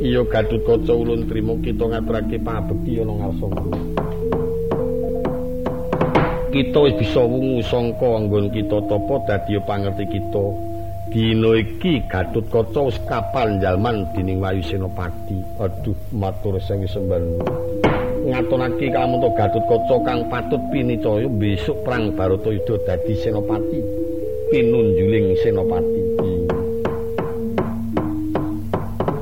iya 0.00 0.20
gadut 0.24 0.60
kocok 0.64 0.96
ulun 0.96 1.28
terima 1.28 1.56
kita 1.60 1.84
ngaturake 1.88 2.36
pangabekti 2.40 3.00
yono 3.00 3.20
ngarsa. 3.20 3.46
kulun 3.48 3.89
Kita 6.50 6.82
wis 6.82 6.98
bisa 6.98 7.22
wungu 7.22 7.62
sangka 7.62 8.10
anggon 8.10 8.50
kita 8.50 8.82
tapa 8.90 9.22
dadi 9.22 9.54
pangerti 9.62 10.02
kita. 10.02 10.46
Dina 11.06 11.54
iki 11.54 12.02
Gatut 12.10 12.42
Kaca 12.50 12.90
wis 12.90 12.98
kapal 13.06 13.62
jalman 13.62 14.02
dening 14.10 14.42
Wayu 14.42 14.58
Senopati. 14.66 15.38
Aduh, 15.62 15.94
matur 16.10 16.58
sing 16.58 16.82
semban. 16.90 17.22
Ngatonake 18.26 18.90
kamu 18.90 19.22
to 19.22 19.30
Gatut 19.38 19.62
kang 20.02 20.26
patut 20.26 20.58
pinicaya 20.74 21.30
besok 21.30 21.86
perang 21.86 22.18
Baratayuda 22.18 22.74
dadi 22.82 23.14
Senopati. 23.14 23.78
Pinunjuling 24.50 25.38
Senopati. 25.46 26.02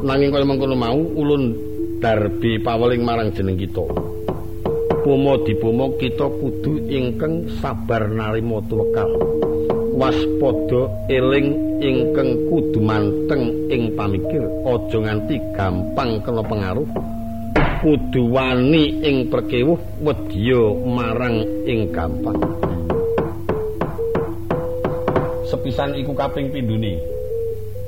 Nanging 0.00 0.32
kaya 0.32 0.48
mengkono 0.48 0.72
mau 0.72 0.96
ulun 0.96 1.52
darbi 2.00 2.56
paweling 2.56 3.04
marang 3.04 3.28
jeneng 3.36 3.60
kita. 3.60 4.07
Pomo 5.08 5.40
dipomo 5.40 5.96
kita 5.96 6.28
kudu 6.28 6.84
ingkang 6.84 7.48
sabar 7.64 8.12
narima 8.12 8.60
tuwekal. 8.68 9.08
Waspada 9.96 10.84
eling 11.08 11.80
ingkang 11.80 12.36
kudu 12.52 12.76
manteng 12.76 13.56
ing 13.72 13.96
pamikir 13.96 14.44
aja 14.68 14.98
nganti 15.00 15.40
gampang 15.56 16.20
kena 16.20 16.44
pengaruh. 16.44 16.84
Kudu 17.80 18.36
wani 18.36 19.00
ing 19.00 19.32
perkewuh 19.32 19.80
wedya 20.04 20.76
marang 20.84 21.40
ing 21.64 21.88
gampang. 21.88 22.36
Sepisan 25.48 25.96
iku 25.96 26.12
kaping 26.12 26.52
pindune 26.52 27.00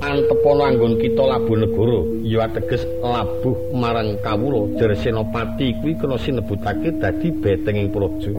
antepana 0.01 0.73
anggon 0.73 0.97
kita 0.97 1.21
labuh 1.21 1.61
negara 1.61 2.01
ya 2.25 2.49
ateges 2.49 2.89
labuh 3.05 3.57
marang 3.77 4.17
kawula. 4.25 4.81
Jer 4.81 4.97
senopati 4.97 5.77
kuwi 5.81 5.93
kena 6.01 6.17
sinebutake 6.17 6.89
dadi 6.97 7.29
betenging 7.29 7.93
praja. 7.93 8.33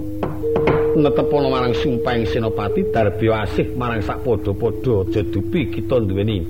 Netepana 0.98 1.48
marang 1.48 1.74
sumpahing 1.78 2.28
senopati 2.28 2.84
darbi 2.90 3.30
asih 3.32 3.78
marang 3.78 4.02
sak 4.04 4.20
padha-padha 4.26 5.08
dupi 5.08 5.72
kita 5.72 6.04
duweni 6.04 6.44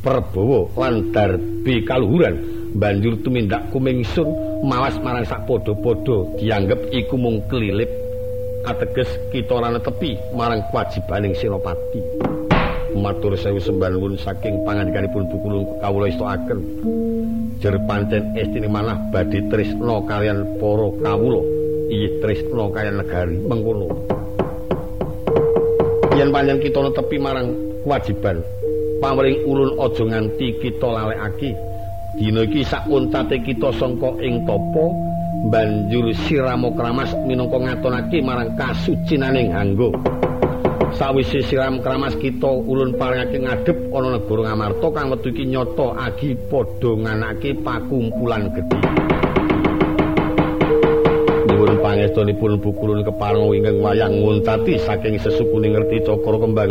perbawa 0.00 0.70
lan 0.78 1.10
darbi 1.10 1.82
kaluhuran. 1.82 2.38
Banjur 2.72 3.20
tumindak 3.20 3.68
kumingsun 3.68 4.24
mawas 4.64 4.96
marang 5.02 5.26
sak 5.26 5.44
padha-padha 5.44 6.38
dianggep 6.38 6.80
iku 6.94 7.18
mung 7.18 7.42
kelilip. 7.50 7.90
Ateges 8.62 9.10
kita 9.34 9.58
ora 9.58 9.74
netepi 9.74 10.14
marang 10.38 10.62
kewajibaning 10.70 11.34
senopati 11.34 12.21
matur 12.96 13.32
sewu 13.36 13.60
sembangun 13.60 14.14
saking 14.20 14.60
pangandikanipun 14.68 15.24
bukulun 15.32 15.64
kawula 15.80 16.06
istoaken 16.08 16.58
jer 17.62 17.74
pancen 17.88 18.34
estine 18.36 18.68
manah 18.68 18.98
badhe 19.08 19.40
tresna 19.48 20.02
kalian 20.04 20.44
para 20.60 20.88
kawula. 21.00 21.40
Iya 21.92 22.08
tresna 22.24 22.64
kaya 22.72 22.90
negari 22.92 23.36
mengkono. 23.44 23.88
Yen 26.16 26.28
panjang 26.28 26.60
kita 26.60 26.78
netepi 26.84 27.16
marang 27.16 27.52
kewajiban 27.84 28.40
pamring 29.00 29.38
ulun 29.48 29.76
aja 29.80 30.04
nganti 30.06 30.46
kita 30.60 30.88
lalekake. 30.88 31.52
Dina 32.12 32.44
iki 32.44 32.60
sak 32.60 32.84
untate 32.92 33.40
kita 33.40 33.72
sangka 33.80 34.12
ing 34.20 34.44
tapa 34.44 34.84
banjur 35.48 36.12
siramo 36.28 36.70
kramas 36.76 37.10
minangka 37.24 37.56
ngatonake 37.56 38.20
marang 38.20 38.52
kasucinaning 38.54 39.50
hanggo 39.50 39.90
sawise 40.96 41.40
siram 41.48 41.80
kramas 41.80 42.16
kita 42.20 42.48
ulun 42.48 42.96
paringake 42.96 43.40
ngadep 43.40 43.78
ana 43.92 44.08
negara 44.16 44.42
ngamarta 44.52 44.86
kang 44.92 45.06
wetu 45.12 45.28
iki 45.32 45.44
nyata 45.48 45.86
agi 45.96 46.30
padha 46.48 46.90
nganake 46.96 47.50
pakumpulan 47.64 48.52
gedhe. 48.52 48.78
Nyuwun 51.48 51.72
pangestunipun 51.80 52.52
bukulun 52.60 53.00
keparang 53.04 53.52
ingkang 53.52 53.78
wayang 53.80 54.12
nguntati 54.20 54.78
saking 54.84 55.16
sesukuning 55.20 55.74
ngerti 55.76 56.04
cakra 56.04 56.36
kembang 56.38 56.70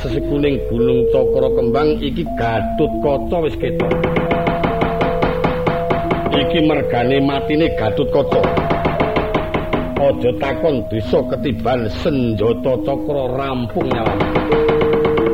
sing 0.00 0.24
ati-ati 0.24 0.60
kula 0.72 1.48
iki 2.00 2.24
Gatut 2.38 2.92
Kaca 3.04 3.36
wis 3.44 3.56
ketok. 3.60 3.92
Iki 6.30 6.58
mergane 6.64 7.18
matine 7.20 7.68
Gatut 7.76 8.08
Kaca. 8.14 8.40
Aja 10.00 10.30
takon 10.40 10.80
desa 10.88 11.20
ketiban 11.28 11.84
senjata 12.00 12.72
cakra 12.88 13.24
rampung 13.36 13.84
nyawa. 13.92 14.14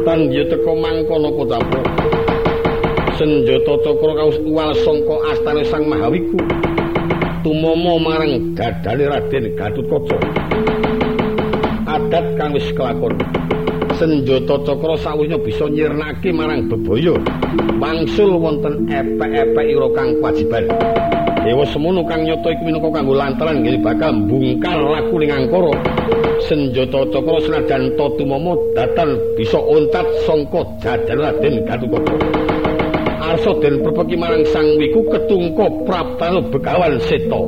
Tan 0.02 0.26
ya 0.34 0.42
teko 0.50 0.72
mangkono 0.74 1.30
kotamu. 1.38 1.80
Senjata 3.14 3.74
cakra 3.86 4.12
kaus 4.18 4.36
uwal 4.42 4.74
sangka 4.82 5.16
astane 5.30 5.62
Sang 5.70 5.86
Mahawiku. 5.86 6.65
Tumomo 7.46 8.02
marang 8.02 8.58
dadane 8.58 9.06
Raden 9.06 9.54
Gatut 9.54 9.86
Kaca. 9.86 10.18
Adat 11.86 12.26
kang 12.34 12.50
wis 12.58 12.66
kelakon. 12.74 13.14
senjata 13.94 14.58
cakra 14.66 14.98
sawunya 14.98 15.38
bisa 15.38 15.70
nyirnake 15.70 16.34
marang 16.34 16.66
bebaya 16.66 17.14
wangsul 17.78 18.34
wonten 18.36 18.90
epek-epek 18.90 19.66
ira 19.72 19.88
kang 19.94 20.18
kewajiban 20.20 20.68
dewa 21.46 21.64
semono 21.70 22.02
kang 22.04 22.26
nyata 22.26 22.50
iku 22.50 22.62
minangka 22.66 22.90
kanggo 22.92 23.14
lantaran 23.16 23.62
nggih 23.64 23.78
bakal 23.80 24.10
mbungkal 24.12 24.78
laku 24.92 25.14
ning 25.16 25.32
angkara 25.32 25.72
senjata 26.50 27.08
cakra 27.08 27.38
senajan 27.46 27.82
tatumama 27.96 28.52
datan 28.76 29.16
bisa 29.38 29.56
ontat 29.56 30.04
sangka 30.28 30.60
jadan 30.82 31.16
Raden 31.22 31.54
Gatotkaca 31.64 32.55
arsa 33.26 33.50
den 33.58 33.82
perpeki 33.82 34.16
marang 34.16 34.44
sang 34.54 34.66
wiku 34.78 35.02
ketungka 35.10 35.66
prapta 35.82 36.38
begawan 36.52 36.94
seta 37.10 37.40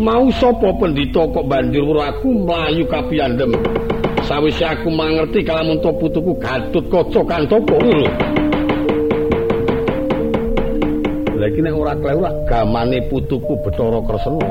Mau 0.00 0.32
sapa 0.32 0.72
pendhita 0.80 1.28
kok 1.28 1.44
banjur 1.44 1.92
aku 2.00 2.32
mlayu 2.32 2.88
kapiyandem 2.88 3.52
sawise 4.24 4.64
aku 4.64 4.88
mangerti 4.88 5.44
kalamun 5.44 5.76
to 5.84 5.92
putuku 6.00 6.32
Gatut 6.40 6.88
Kaca 6.88 7.20
lho 7.20 7.58
Lah 11.36 11.48
iki 11.52 11.60
nek 11.60 11.76
ora 11.76 11.92
kleru 12.00 12.24
gamane 12.48 13.04
putuku 13.12 13.52
Bathara 13.60 14.00
Kresna 14.08 14.48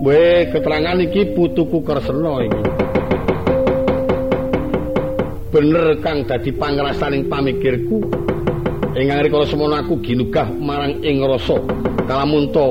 We 0.00 0.48
keterangan 0.48 0.96
iki 0.96 1.36
putuku 1.36 1.84
Kresna 1.84 2.40
iki. 2.40 2.62
Bener 5.52 5.92
kang 6.00 6.24
dadi 6.24 6.56
pangrasaning 6.56 7.28
pamikirku. 7.28 8.29
Ing 8.90 9.06
ngrikala 9.06 9.46
semono 9.46 9.78
aku 9.78 10.02
ginugah 10.02 10.50
marang 10.58 10.98
ing 11.06 11.22
rasa 11.22 11.62
kalamunta 12.10 12.66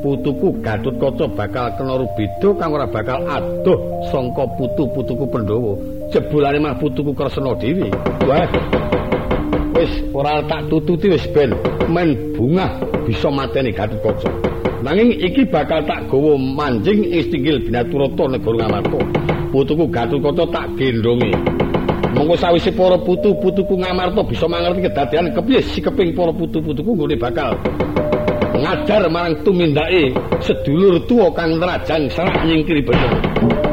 putuku 0.00 0.64
Gatut 0.64 0.96
Kaca 0.96 1.28
bakal 1.28 1.68
kena 1.76 2.00
rubeda 2.00 2.48
kang 2.56 2.72
ora 2.72 2.88
bakal 2.88 3.20
adoh 3.28 3.76
sangka 4.08 4.48
putu-putuku 4.56 5.28
Pandhawa. 5.28 5.76
Jebulane 6.08 6.56
mah 6.56 6.72
putuku 6.80 7.12
Kresna 7.12 7.52
dhewe. 7.60 7.92
Wah. 8.24 8.48
Wis 9.76 9.92
ora 10.16 10.40
tak 10.48 10.72
tututi 10.72 11.12
wis 11.12 11.28
ben 11.36 11.52
men 11.92 12.16
bunga 12.32 12.80
bisa 13.04 13.28
mateni 13.28 13.68
Gatut 13.68 14.00
Kaca. 14.00 14.32
Nanging 14.80 15.20
iki 15.20 15.44
bakal 15.52 15.84
tak 15.84 16.08
gawa 16.08 16.32
manjing 16.40 17.04
ing 17.12 17.28
stinggil 17.28 17.60
Binaturata 17.60 18.24
negara 18.24 18.56
Ngamarta. 18.56 19.00
Putuku 19.52 19.84
Gatotkaca 19.92 20.44
tak 20.48 20.66
gendongi. 20.80 21.47
Monggo 22.14 22.36
sawise 22.40 22.72
para 22.72 22.96
putu-putuku 22.96 23.74
Ngamarta 23.76 24.24
bisa 24.24 24.48
mangerti 24.48 24.88
kedadian 24.88 25.32
kepiye 25.36 25.60
sikeping 25.60 26.16
para 26.16 26.32
putu-putuku 26.32 26.96
nggone 26.96 27.16
bakal 27.20 27.52
ngadar 28.58 29.06
marang 29.12 29.38
tumindake 29.46 30.10
sedulur 30.42 30.98
tuwa 31.06 31.30
kang 31.36 31.60
nerajang 31.60 32.10
salah 32.10 32.34
nyingkiri 32.42 32.82
bener. 32.82 33.67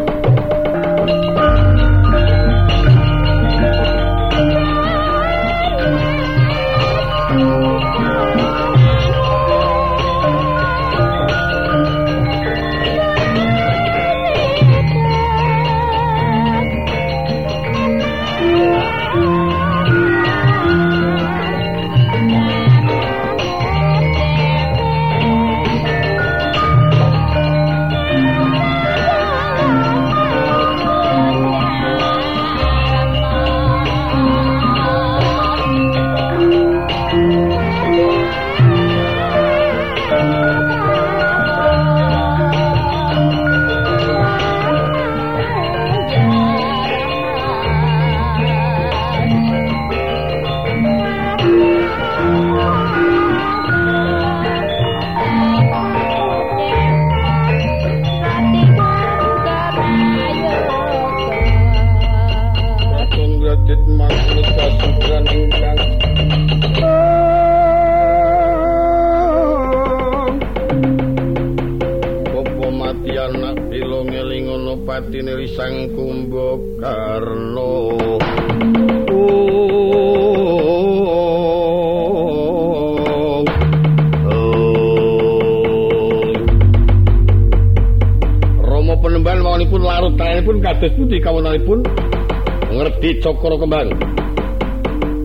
Cokro 93.36 93.60
Kembang. 93.60 93.92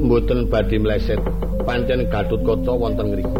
Mboten 0.03 0.51
badhe 0.51 0.83
mleset. 0.83 1.23
Pancen 1.63 2.03
Kaca 2.11 2.35
wonten 2.75 3.15
ngriku. 3.15 3.39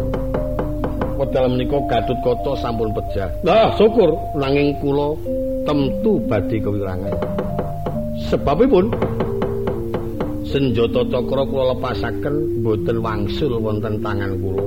Wedal 1.19 1.51
menika 1.51 1.75
Kaca 1.91 2.55
sampun 2.55 2.95
pejah. 2.95 3.27
Lah, 3.43 3.75
syukur 3.75 4.15
nanging 4.39 4.71
kula 4.79 5.19
temtu 5.67 6.23
badhe 6.23 6.55
kewirangan. 6.63 7.11
Sebabipun 8.31 8.95
senjata 10.47 11.03
cakra 11.03 11.43
kula 11.43 11.75
lepasaken 11.75 12.63
mboten 12.63 13.03
wangsul 13.03 13.59
wonten 13.59 13.99
tangan 13.99 14.39
kula. 14.39 14.63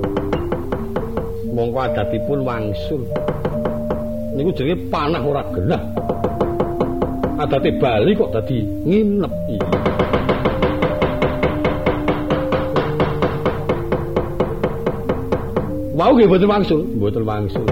Mongko 1.49 1.79
adatipun 1.81 2.45
wangsul. 2.45 3.01
Niku 4.37 4.53
jenenge 4.53 4.85
panah 4.93 5.23
ora 5.25 5.41
genah. 5.49 5.81
Adate 7.41 7.73
bali 7.81 8.13
kok 8.13 8.29
dadi 8.37 8.61
nginep. 8.85 9.33
Wau 15.95 16.11
nggih 16.11 16.27
mboten 16.27 16.49
wangsul, 16.51 16.81
mboten 16.99 17.23
wangsul. 17.23 17.65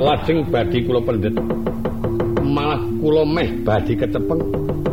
Lajeng 0.00 0.48
badhe 0.48 0.80
kula 0.82 0.98
pendet. 1.04 1.36
Malah 2.40 2.80
kula 2.98 3.22
meh 3.22 3.52
badhe 3.62 3.94
kecepeng 3.94 4.42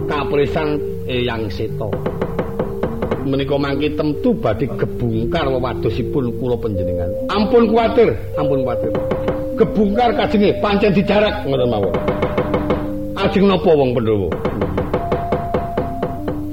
kaprisan 0.06 0.78
Eyang 1.10 1.50
Seta. 1.50 1.88
Menika 3.24 3.58
mangke 3.58 3.88
temtu 3.96 4.36
badhe 4.38 4.68
gebungkar 4.78 5.48
wewadosipun 5.48 6.38
kula 6.38 6.60
panjenengan. 6.60 7.08
Ampun 7.34 7.72
kuwatir, 7.72 8.14
ampun 8.36 8.62
kuwatir. 8.62 8.92
Gebungkar 9.58 10.12
kajenge 10.14 10.60
pancen 10.62 10.94
dijarak 10.94 11.50
ngoten 11.50 11.72
mawon. 11.72 11.96
Ajeng 13.20 13.52
napa 13.52 13.76
wong 13.76 13.92
Pandhawa? 13.92 14.32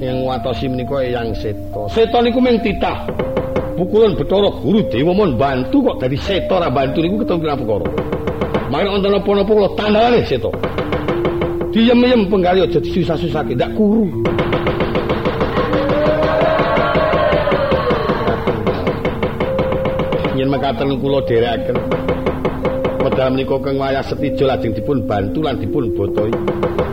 Yang 0.03 0.19
watosi 0.27 0.67
menika 0.67 0.99
Eyang 0.99 1.31
Seta. 1.31 1.87
Seta 1.87 2.19
niku 2.19 2.43
mung 2.43 2.59
titah 2.59 3.07
pukulan 3.79 4.11
Bathara 4.19 4.51
Guru 4.51 4.83
Dewa 4.91 5.15
mon 5.15 5.39
bantu 5.39 5.79
kok 5.79 6.03
dari 6.03 6.19
Seta 6.19 6.59
ra 6.59 6.67
bantu 6.67 6.99
niku 6.99 7.23
ketemu 7.23 7.39
perkara. 7.55 7.87
Mangke 8.67 8.89
wonten 8.91 9.11
napa-napa 9.15 9.47
kula 9.47 9.69
tandhane 9.79 10.19
Seta. 10.27 10.51
Diyem-yem 11.71 12.27
penggali 12.27 12.59
aja 12.59 12.83
disusah-susahke, 12.83 13.55
ndak 13.55 13.71
kuru. 13.71 14.11
Yen 20.35 20.51
mekaten 20.51 20.99
kula 20.99 21.23
dherekaken. 21.23 21.79
Wedal 23.17 23.33
menika 23.33 23.57
keng 23.65 23.81
wayah 23.81 24.05
setijo 24.05 24.45
lajeng 24.45 24.77
dipun 24.77 25.09
bantu 25.09 25.41
lan 25.41 25.57
dipun 25.57 25.89
botoi. 25.97 26.29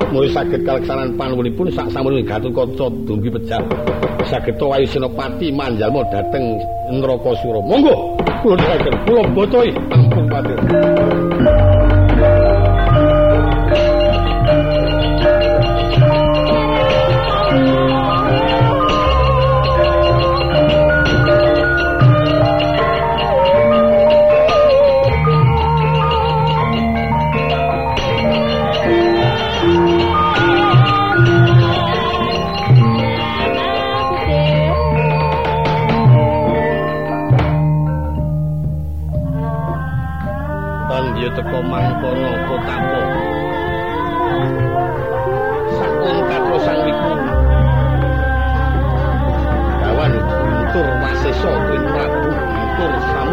Mulih 0.08 0.32
saged 0.32 0.64
kaleksanan 0.64 1.20
panuwunipun 1.20 1.68
sak 1.68 1.92
sampun 1.92 2.16
Gatut 2.24 2.48
Kaca 2.48 2.88
dumugi 3.04 3.28
pejah. 3.28 3.60
Saged 4.32 4.56
wayu 4.56 4.88
Senopati 4.88 5.52
manjalma 5.52 6.00
dhateng 6.08 6.64
neraka 6.96 7.36
sura. 7.44 7.60
Monggo 7.60 8.16
kula 8.40 8.56
dherekaken 8.56 8.96
kula 9.04 9.22
botoi 9.36 9.68
ampun 9.92 10.24
patir. 10.32 10.93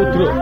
kudruk. 0.01 0.33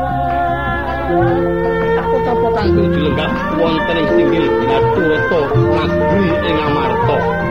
Kapotan 1.99 2.67
kudruk 2.71 3.03
lenggah 3.03 3.31
wonten 3.59 3.95
ing 3.99 4.07
singgil 4.15 4.45
ngatur 4.63 5.11
eta 5.11 5.39
nagri 5.75 6.27
ing 6.47 6.57
Amarta. 6.63 7.48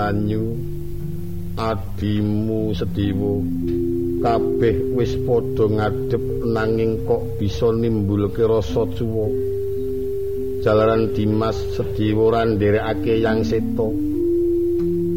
Abimanyu 0.00 0.56
adimu 1.60 2.72
Sediwa. 2.72 3.32
Kabeh 4.24 4.96
wis 4.96 5.12
padha 5.28 5.64
ngadep 5.68 6.24
nanging 6.48 7.04
kok 7.04 7.36
bisa 7.36 7.68
nimbulke 7.68 8.48
rasa 8.48 8.88
cuwa. 8.96 9.28
Jalaran 10.64 11.12
Dimas 11.12 11.56
Sediwa 11.76 12.32
ora 12.32 12.48
nderekake 12.48 13.20
yang 13.20 13.44
seto. 13.44 13.92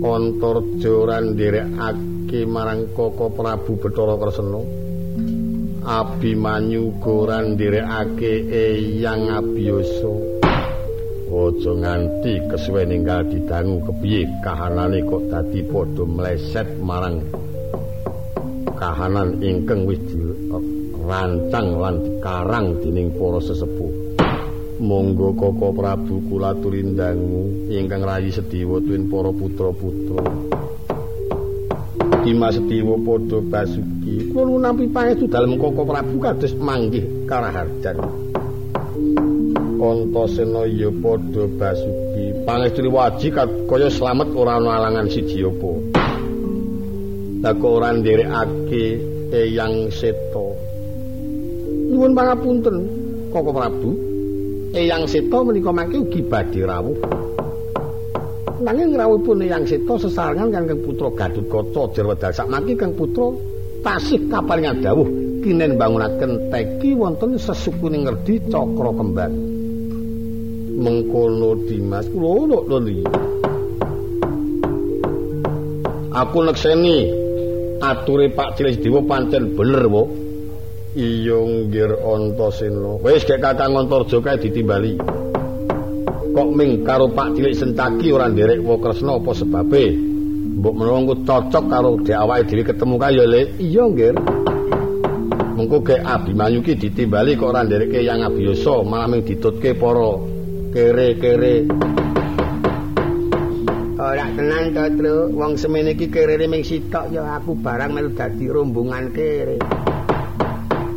Antarja 0.03 0.91
ora 0.91 1.23
nderekake 1.23 2.43
marang 2.43 2.91
Koko 2.91 3.31
Prabu 3.31 3.79
Bathara 3.79 4.19
Kresna. 4.19 4.59
Abimanyu 5.83 6.95
goran 6.99 7.55
ndirekake 7.55 8.51
Eyang 8.51 9.31
Abiyasa. 9.31 10.22
Aja 11.33 11.73
nganti 11.73 12.45
kesuwe 12.45 12.85
ninggal 12.85 13.25
didangu 13.25 13.81
kepiye 13.89 14.29
kahanane 14.45 15.01
kok 15.01 15.33
dadi 15.33 15.65
padha 15.65 16.05
mleset 16.05 16.69
marang 16.77 17.25
kahanan 18.77 19.41
ingkang 19.41 19.89
wis 19.89 19.97
dirancang 20.13 21.81
lan 21.81 21.95
dikarang 22.05 22.77
dening 22.85 23.09
para 23.17 23.41
sesepuh. 23.41 23.93
Monggo 24.77 25.33
Koko 25.33 25.73
Prabu 25.73 26.21
kula 26.29 26.53
tulindangu 26.61 27.65
ingkang 27.65 28.05
rayi 28.05 28.29
sediwa 28.29 28.77
tuwin 28.85 29.09
para 29.09 29.33
putra-putra. 29.33 30.21
Dimas 32.21 32.61
Dewa 32.69 32.93
padha 33.01 33.41
basuki 33.41 34.29
kula 34.29 34.69
nampi 34.69 34.85
pangestu 34.85 35.25
dalem 35.25 35.57
Koko 35.57 35.81
Prabu 35.81 36.21
kados 36.21 36.53
manggih 36.61 37.25
karaharjan 37.25 37.97
Antasena 39.83 40.63
ya 40.63 40.87
padha 40.87 41.43
basuki. 41.59 42.31
Pangestu 42.47 42.87
waji 42.87 43.27
kaya 43.35 43.91
slamet 43.91 44.31
ora 44.31 44.55
ana 44.55 44.79
alangan 44.79 45.11
siji 45.11 45.43
apa? 45.43 45.71
Tak 47.43 47.59
ora 47.59 47.91
nderekake 47.91 48.85
Eyang 49.35 49.91
Seta 49.91 50.47
Nuwun 51.91 52.15
pangapunten. 52.15 52.77
Koko 53.35 53.51
Prabu 53.51 53.91
Eyang 54.71 55.03
Seta 55.03 55.43
menika 55.43 55.75
mangke 55.75 55.99
ugi 55.99 56.23
badhe 56.23 56.63
rawuh. 56.63 56.95
Nanging 58.63 58.95
rawuhipun 58.95 59.43
yang 59.43 59.67
seta 59.67 59.99
sesarengan 59.99 60.47
kang 60.47 60.79
putra 60.87 61.11
Gatotkaca 61.11 61.91
Jarwadal 61.91 62.31
sakmaki 62.31 62.79
kang 62.79 62.95
putra 62.95 63.35
tasih 63.83 64.31
kaparingan 64.31 64.79
dawuh 64.79 65.03
kinen 65.43 65.75
bangunaken 65.75 66.47
teki 66.47 66.95
wonten 66.95 67.35
sesukuning 67.35 68.07
ngerdi 68.07 68.39
cakra 68.47 68.95
kembar 68.95 69.27
mengkono 70.73 71.53
Dimas 71.69 72.09
kula 72.09 72.57
lho 72.65 73.05
aku 76.13 76.37
nekseni 76.45 76.97
ature 77.81 78.29
Pak 78.33 78.57
Cilik 78.57 78.81
Dewa 78.81 79.01
pancen 79.05 79.53
bener 79.53 79.85
wo 79.89 80.09
iya 80.97 81.37
nggir 81.37 81.97
Antasena 82.01 83.01
wis 83.01 83.25
gek 83.25 83.41
Kakang 83.41 83.77
Antarja 83.77 84.17
kae 84.21 84.37
ditimbali 84.41 84.97
kok 86.33 86.49
ming 86.49 86.81
karo 86.81 87.13
Pak 87.13 87.37
Cilik 87.37 87.53
Sencaki 87.53 88.09
ora 88.09 88.25
nderek 88.25 88.65
wa 88.65 88.75
Kresna 88.81 89.21
apa 89.21 89.31
sebabe? 89.37 89.93
Mbok 90.53 90.73
menawa 90.73 91.13
cocok 91.21 91.65
karo 91.69 92.01
dhek 92.01 92.17
awake 92.17 92.45
dhewe 92.49 92.63
ketemu 92.65 92.95
kaya 92.97 93.25
le. 93.29 93.41
Iya, 93.61 93.85
nggih. 93.85 94.13
Mengko 95.53 95.85
ge 95.85 96.01
Abimanyu 96.01 96.65
ki 96.65 96.73
ditimbali 96.73 97.37
kok 97.37 97.53
ora 97.53 97.61
nderekke 97.61 98.01
yang 98.01 98.25
abiyasa, 98.25 98.81
malah 98.81 99.05
ming 99.05 99.21
ditutke 99.21 99.77
para 99.77 100.32
kere-kere. 100.73 101.69
Ora 104.03 104.25
tenan 104.33 104.73
to, 104.73 104.85
Tru. 104.97 105.15
Wong 105.37 105.53
semene 105.55 105.93
iki 105.93 106.09
kerene 106.09 106.49
ming 106.49 106.65
sitok 106.65 107.13
ya 107.13 107.37
aku 107.37 107.53
barang 107.55 107.93
melu 107.93 108.11
dadi 108.17 108.49
rombongan 108.49 109.13
kere. 109.13 109.61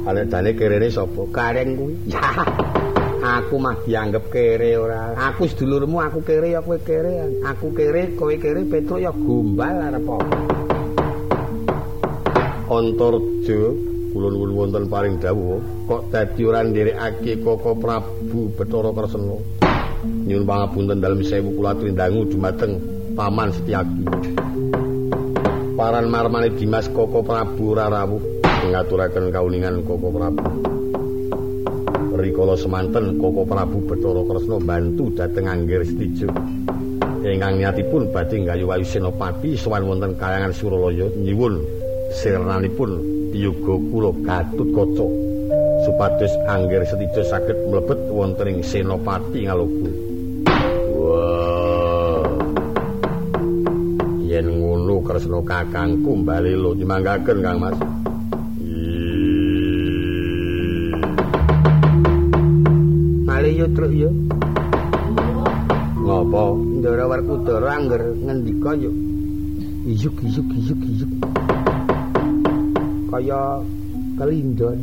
Aletane 0.09 0.57
kerene 0.57 0.89
sapa? 0.89 1.29
Kareng 1.29 1.77
kuwi. 1.77 1.95
aku 3.37 3.55
mah 3.61 3.77
dianggep 3.85 4.25
kere 4.33 4.81
ora. 4.81 5.13
Aku 5.13 5.45
sedulurmu 5.45 6.01
aku 6.01 6.25
kere 6.25 6.57
ya 6.57 6.65
kowe 6.65 6.79
kere. 6.81 7.43
Aku 7.45 7.77
kere 7.77 8.17
kowe 8.17 8.35
kere 8.41 8.65
Petruk 8.65 9.03
ya 9.05 9.13
gombal 9.13 9.77
arep 9.93 10.07
apa. 10.09 10.39
Antarja 12.67 13.61
kula 14.11 14.29
nuwun 14.33 14.51
wonten 14.57 14.85
paring 14.89 15.21
dawuh 15.21 15.61
kok 15.87 16.09
dadi 16.11 16.43
ora 16.49 16.65
nderekake 16.65 17.45
Koko 17.45 17.77
Prabu 17.77 18.51
Bathara 18.57 18.91
Kresna. 18.91 19.66
Nyuwun 20.27 20.43
pangapunten 20.43 20.99
dalem 20.99 21.23
sewu 21.23 21.55
kula 21.55 21.79
trindangu 21.79 22.27
dumateng 22.27 22.83
Paman 23.15 23.55
Setyaki. 23.55 24.03
Paran 25.79 26.11
marmane 26.11 26.51
Dimas 26.59 26.91
Koko 26.91 27.23
Prabu 27.23 27.71
ora 27.71 27.87
rawuh 27.87 28.19
ngaturaken 28.43 29.31
kauningan 29.31 29.87
Koko 29.87 30.11
Prabu. 30.11 30.45
rikala 32.17 32.57
semanten 32.57 33.21
Koko 33.21 33.45
Prabu 33.45 33.85
Bathara 33.85 34.23
Kresna 34.25 34.57
bantu 34.59 35.15
dhateng 35.15 35.47
Angger 35.47 35.85
Stijo. 35.85 36.27
Ingkang 37.23 37.61
niatipun 37.61 38.11
badhe 38.11 38.43
nggayuh 38.43 38.83
Senopati 38.83 39.55
sowan 39.55 39.85
wonten 39.85 40.17
kayangan 40.17 40.51
Suralaya 40.51 41.07
nyuwun 41.13 41.61
sirnanipun 42.19 42.91
yoga 43.37 43.75
kula 43.93 44.11
Gatut 44.25 44.69
Kaca 44.73 45.07
supados 45.85 46.33
Angger 46.49 46.83
Stijo 46.89 47.23
saged 47.23 47.57
mlebet 47.69 48.01
wonten 48.09 48.49
ing 48.49 48.59
Senopati 48.65 49.45
ngaloku. 49.45 50.06
Kresna 55.17 55.41
kakangku 55.41 56.13
bali 56.29 56.53
lo 56.53 56.77
nyemanggaken 56.77 57.41
Kang 57.41 57.57
Mas. 57.57 57.73
kali 63.25 63.57
yo 63.57 63.67
truk 63.73 63.93
yo. 63.97 64.11
Ngopo? 66.05 66.61
Ndara 66.61 67.09
Werkudara 67.09 67.81
angger 67.81 68.13
ngendika 68.13 68.77
yo. 68.77 68.93
Iyuk 69.89 70.21
iyuk 70.21 70.49
iyuk 70.53 70.81
iyuk. 70.85 71.13
Kaya 73.09 73.41
kelindon. 74.21 74.79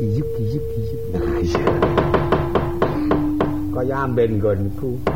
Iyuk 0.00 0.30
iyuk 0.40 0.66
iyuk. 0.72 1.02
Nah, 1.12 1.36
iya. 1.44 1.68
Kaya 3.76 3.94
amben 4.08 4.40
nggonku. 4.40 5.13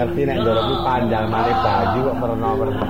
Ngerti 0.00 0.22
nek 0.24 0.38
ndoro 0.40 0.60
ku 0.64 0.74
panjang 0.80 1.28
mari 1.28 1.52
baju 1.60 1.98
kok 2.08 2.16
merno-merno. 2.24 2.84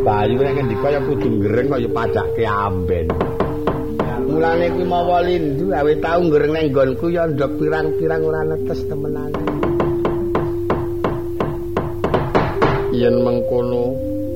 Baju 0.00 0.36
nek 0.40 0.54
ngendika 0.56 0.88
ya 0.88 1.00
kudu 1.04 1.28
ngereng 1.28 1.66
kok 1.68 1.82
ya 1.84 1.90
pajake 1.92 2.44
amben. 2.48 3.06
Mulane 4.24 4.66
kuwi 4.72 4.86
mawa 4.88 5.18
lindu 5.28 5.76
awe 5.76 5.92
tau 6.00 6.24
ngereng 6.24 6.52
nek 6.56 6.64
nggonku 6.72 7.06
ya 7.12 7.28
ndok 7.28 7.52
pirang-pirang 7.60 8.22
ora 8.24 8.40
netes 8.48 8.80
temenan. 8.88 9.32
Yen 12.96 13.16
mengkono 13.20 13.84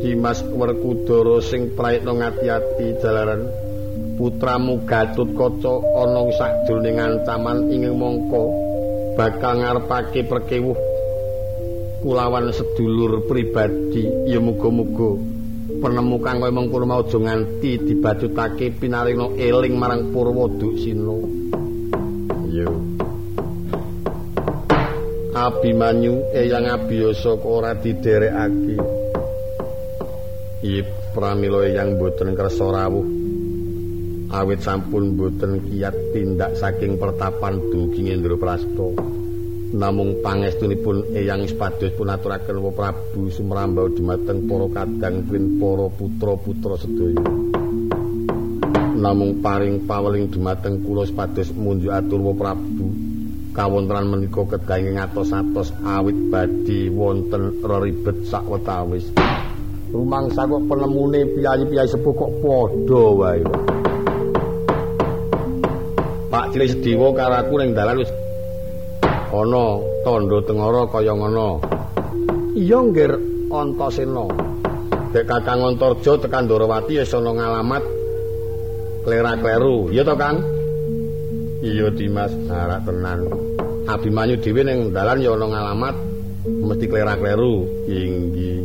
Dimas 0.04 0.44
Werkudara 0.52 1.40
sing 1.40 1.72
praitna 1.72 2.12
ngati-ati 2.12 3.00
jalaran 3.00 3.61
putramu 4.22 4.86
Gatut 4.86 5.34
Kaca 5.34 5.82
ana 5.98 6.22
sakjroning 6.38 6.94
ancaman 6.94 7.66
ing 7.74 7.90
mongko 7.90 8.54
bakal 9.18 9.58
ngarepake 9.58 10.22
perkewuh 10.30 10.78
kulawan 12.06 12.54
sedulur 12.54 13.26
pribadi 13.26 14.06
ya 14.30 14.38
muga-muga 14.38 15.18
penemukan 15.82 16.38
kowe 16.38 16.50
mengkono 16.54 16.86
mau 16.86 17.02
aja 17.02 17.18
nganti 17.18 17.82
dibadutake 17.82 18.70
pinarina 18.78 19.26
eling 19.34 19.74
marang 19.74 20.14
Purwoduk 20.14 20.78
Sina. 20.78 21.18
Yo. 22.46 22.70
Abimanyu 25.34 26.30
eyang 26.30 26.70
abiyasa 26.70 27.42
ora 27.42 27.74
diderekake. 27.74 28.78
Iya 30.62 30.86
pramila 31.10 31.66
yang 31.66 31.98
boten 31.98 32.38
kersa 32.38 32.70
rawuh 32.70 33.21
awit 34.32 34.64
sampun 34.64 35.12
boten 35.12 35.60
kiat 35.68 35.92
tindak 36.16 36.56
saking 36.56 36.96
pertapan 36.96 37.60
dugi 37.68 38.08
Indra 38.08 38.36
namung 39.72 40.20
pangestunipun 40.20 41.16
Eyang 41.16 41.48
Spados 41.48 41.92
pun 41.96 42.12
aturaken 42.12 42.60
wa 42.60 42.72
Prabu 42.72 43.32
Sumrambau 43.32 43.88
dumateng 43.88 44.44
para 44.44 44.68
kadang 44.68 45.24
prin 45.24 45.56
para 45.56 45.88
putra-putra 45.88 46.76
sedaya. 46.76 47.24
Namung 48.92 49.40
paring 49.40 49.88
paweling 49.88 50.28
dumateng 50.28 50.84
kula 50.84 51.08
Spados 51.08 51.48
munjuk 51.56 51.88
atur 51.88 52.20
wa 52.20 52.34
Prabu. 52.36 52.88
Kawontenan 53.52 54.08
menika 54.08 54.44
kedaing 54.56 54.96
ngatos-atos 54.96 55.76
awit 55.84 56.16
badhe 56.32 56.88
wonten 56.88 57.60
reribet 57.60 58.24
sawetawis 58.28 59.12
rumangsa 59.92 60.48
kok 60.48 60.64
penemune 60.72 61.20
piyayi-piyayi 61.36 61.92
sepuh 61.92 62.16
kok 62.16 62.32
padha 62.40 63.04
wae 63.12 63.44
Pak 66.32 66.56
Cilik 66.56 66.72
Sediwa 66.72 67.12
karo 67.12 67.44
aku 67.44 67.60
ning 67.60 67.76
dalan 67.76 68.00
wis 68.00 68.08
ana 69.28 69.64
tandha 70.00 70.38
tengara 70.48 70.88
kaya 70.88 71.12
ngono. 71.12 71.60
Iya 72.56 72.80
nggir 72.88 73.12
Antasena. 73.52 74.24
Dek 75.12 75.28
Kakang 75.28 75.60
Antarja 75.60 76.16
tekan 76.16 76.48
Ndorowati 76.48 77.04
wis 77.04 77.12
ana 77.12 77.36
ngalamat 77.36 77.84
klera-kleru. 79.04 79.92
Iya 79.92 80.08
to, 80.08 80.16
Kang? 80.16 80.40
Iya, 81.60 81.92
Dimas, 81.92 82.32
ora 82.48 82.80
tenan. 82.80 83.28
Abimanyu 83.84 84.40
dhewe 84.40 84.64
ning 84.64 84.88
dalan 84.88 85.20
ya 85.20 85.36
ana 85.36 85.46
ngalamat 85.52 85.94
mesti 86.48 86.88
klera-kleru. 86.88 87.68
Inggih. 87.92 88.64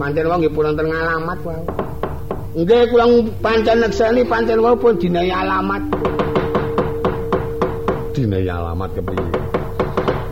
Pancen 0.00 0.26
wong 0.32 0.40
nggih 0.40 0.52
pun 0.56 0.64
wonten 0.72 0.88
ngalamat 0.88 1.38
wae. 1.44 1.60
Nggih, 2.56 2.82
kula 2.88 3.04
pancen 3.44 3.84
nekseni 3.84 4.24
pancen 4.24 4.64
wae 4.64 4.72
pun 4.80 4.96
dinayi 4.96 5.28
alamat. 5.28 5.84
Dinayi 8.24 8.48
alamat 8.48 8.96
kepriye? 8.96 9.28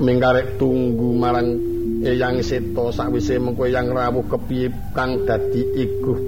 mingkarek 0.01 0.57
tunggu 0.57 1.13
marang 1.13 1.61
Eyang 2.03 2.41
Seta 2.41 2.89
sakwise 2.89 3.37
mengko 3.37 3.69
Eyang 3.69 3.93
rawuh 3.93 4.25
kepiye 4.27 4.73
kang 4.97 5.29
dadi 5.29 5.61
iguh 5.77 6.19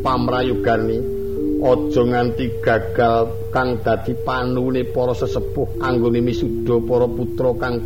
pamrayogane 0.00 0.98
aja 1.60 2.02
nganti 2.02 2.58
gagal 2.64 3.52
kang 3.52 3.84
dadi 3.84 4.16
panune 4.26 4.88
para 4.88 5.12
sesepuh 5.12 5.78
anggone 5.84 6.24
misuda 6.24 6.80
para 6.82 7.06
putra 7.06 7.52
kang 7.60 7.84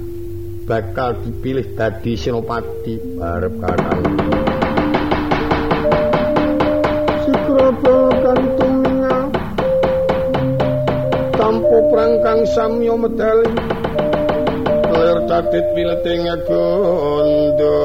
bakal 0.64 1.19
dipilih 1.19 1.75
dadi 1.75 2.14
senopati 2.14 3.19
arep 3.19 3.55
kakang 3.59 4.01
Sikrapa 7.27 8.18
prang 11.89 12.20
kang 12.20 12.41
samya 12.53 12.95
medali 12.97 13.49
lir 14.93 15.18
tatit 15.28 15.66
wileting 15.72 16.24
gondo 16.45 17.80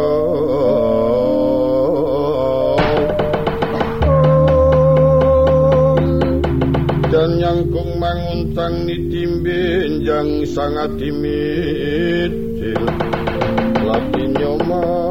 dan 7.12 7.30
nyangkung 7.40 7.92
manguntang 8.02 8.84
nitimbe 8.84 9.88
jang 10.04 10.44
sangat 10.48 10.92
dimit 11.00 12.34
lati 13.84 14.24
nyoma 14.36 15.03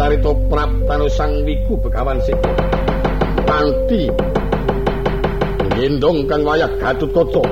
katarita 0.00 0.32
praptanu 0.48 1.12
sang 1.12 1.44
wiku 1.44 1.76
begawan 1.76 2.16
sika 2.24 2.48
kanthi 3.44 4.08
gendong 5.76 6.24
kang 6.24 6.40
wayah 6.40 6.72
Gatutkaca 6.80 7.44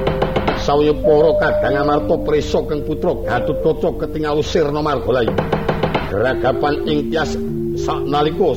sawya 0.57 0.96
para 0.96 1.36
kadang 1.44 1.84
amarta 1.84 2.16
prisa 2.24 2.64
kang 2.64 2.80
putra 2.88 3.12
Gatutkaca 3.20 4.01
ketingal 4.01 4.40
sirna 4.40 4.80
margalayu 4.80 5.28
geragapan 6.09 6.88
ing 6.88 7.12
tias 7.12 7.36
saknalika 7.84 8.57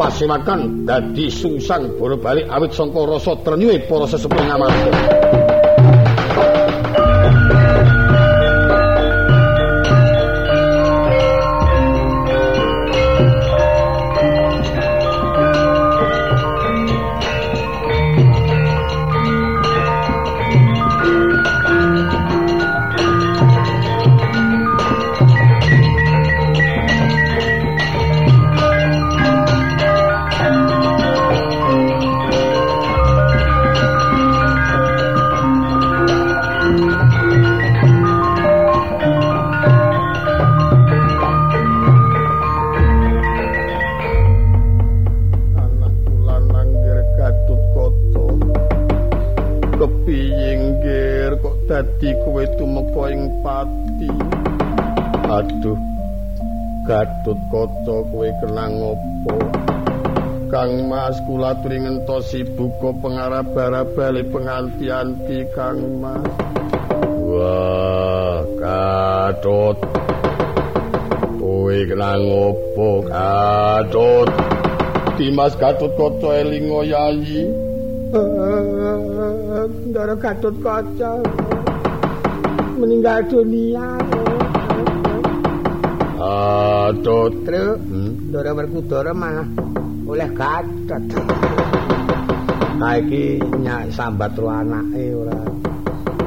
pasimakan 0.00 0.88
dadi 0.88 1.28
sungsang 1.28 2.00
bola 2.00 2.16
balik 2.16 2.48
awit 2.48 2.72
sangka 2.72 3.04
rasa 3.04 3.36
trenyuhe 3.44 3.84
para 3.84 4.08
sesepuh 4.08 4.48
ngamarta 4.48 5.43
Gatut 56.84 57.40
kaca 57.52 57.96
kowe 58.12 58.28
kenang 58.44 58.76
opo 58.92 59.32
Kang 60.52 60.92
Mas 60.92 61.16
kula 61.24 61.56
aturi 61.56 61.80
ngentosi 61.80 62.44
buka 62.44 62.92
pengarap-arabale 63.00 64.28
penganti-anti 64.28 65.48
Kang 65.56 65.80
Mas. 66.04 66.28
Wah 67.24 68.44
Gatut 68.60 69.80
Kowe 71.40 71.78
kenang 71.88 72.28
opo 72.28 73.08
Gatut 73.08 74.28
Dimas 75.16 75.56
Gatut 75.56 75.96
kaca 75.96 76.28
elingo 76.36 76.84
yayi 76.84 77.48
Ndara 79.88 80.14
Gatut 80.20 80.60
kaca 80.60 81.24
meninggal 82.76 83.18
dunia 83.30 83.86
Aduh, 86.24 87.28
tru. 87.44 87.76
Hmm? 87.76 88.32
Dora 88.32 88.56
Werkudara 88.56 89.12
malah 89.12 89.44
oleh 90.08 90.28
gatot. 90.32 91.04
Nah 92.80 92.96
iki 92.96 93.40
nyak 93.40 93.92
sambat 93.92 94.32
ro 94.36 94.48
anake 94.48 95.12
ora. 95.12 95.36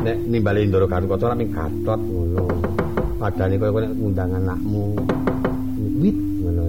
Nek 0.06 0.18
nimbali 0.30 0.70
Ndara 0.70 0.86
Gatotkaca 0.86 1.34
ora 1.34 1.36
ming 1.38 1.50
gatot 1.50 2.02
ngono. 2.02 2.46
Padane 3.18 3.58
koyo 3.58 3.80
nek 3.82 3.94
ngundang 3.98 4.38
anakmu. 4.38 4.86
Wit 5.98 6.18
ngono. 6.46 6.64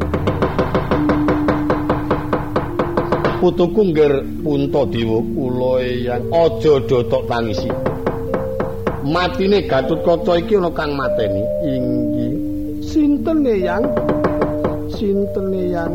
Putuku 3.39 3.81
ngger 3.93 4.12
punta 4.41 4.83
dewa 4.89 5.18
kula 5.20 5.72
yang 5.85 6.24
aja 6.33 6.72
dotok 6.81 7.22
tangisi. 7.29 7.97
Matine 9.09 9.64
Gatotkaca 9.64 10.36
iki 10.36 10.61
ana 10.61 10.70
kang 10.76 10.92
mateni. 10.92 11.42
Inggih. 11.64 12.48
sinten 12.88 13.44
yang. 13.44 13.84
Sinten 14.88 15.52
yang. 15.52 15.92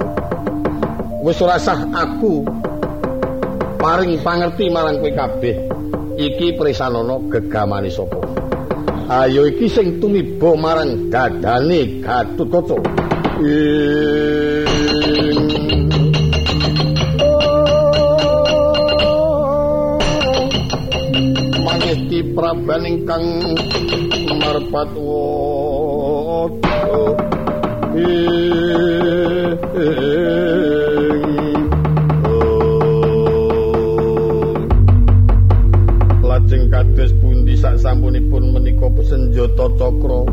Wis 1.26 1.42
ora 1.42 1.58
sah 1.58 1.80
aku 1.90 2.46
paring 3.82 4.22
pangerti 4.22 4.70
marang 4.70 5.02
kowe 5.02 5.12
kabeh. 5.12 5.56
Iki 6.14 6.62
prisanana 6.62 7.18
gegamane 7.34 7.90
sapa? 7.90 8.22
Ayo 9.10 9.50
iki 9.50 9.66
sing 9.66 9.98
tumiba 9.98 10.54
marang 10.54 11.10
dadane 11.10 12.00
praben 22.34 22.82
ingkang 22.90 23.26
marpat 24.42 24.90
lajeng 36.26 36.66
kados 36.74 37.14
pundi 37.22 37.54
sak 37.54 37.78
sampunipun 37.78 38.50
menika 38.50 38.90
senjata 39.06 39.70
cakra 39.78 40.26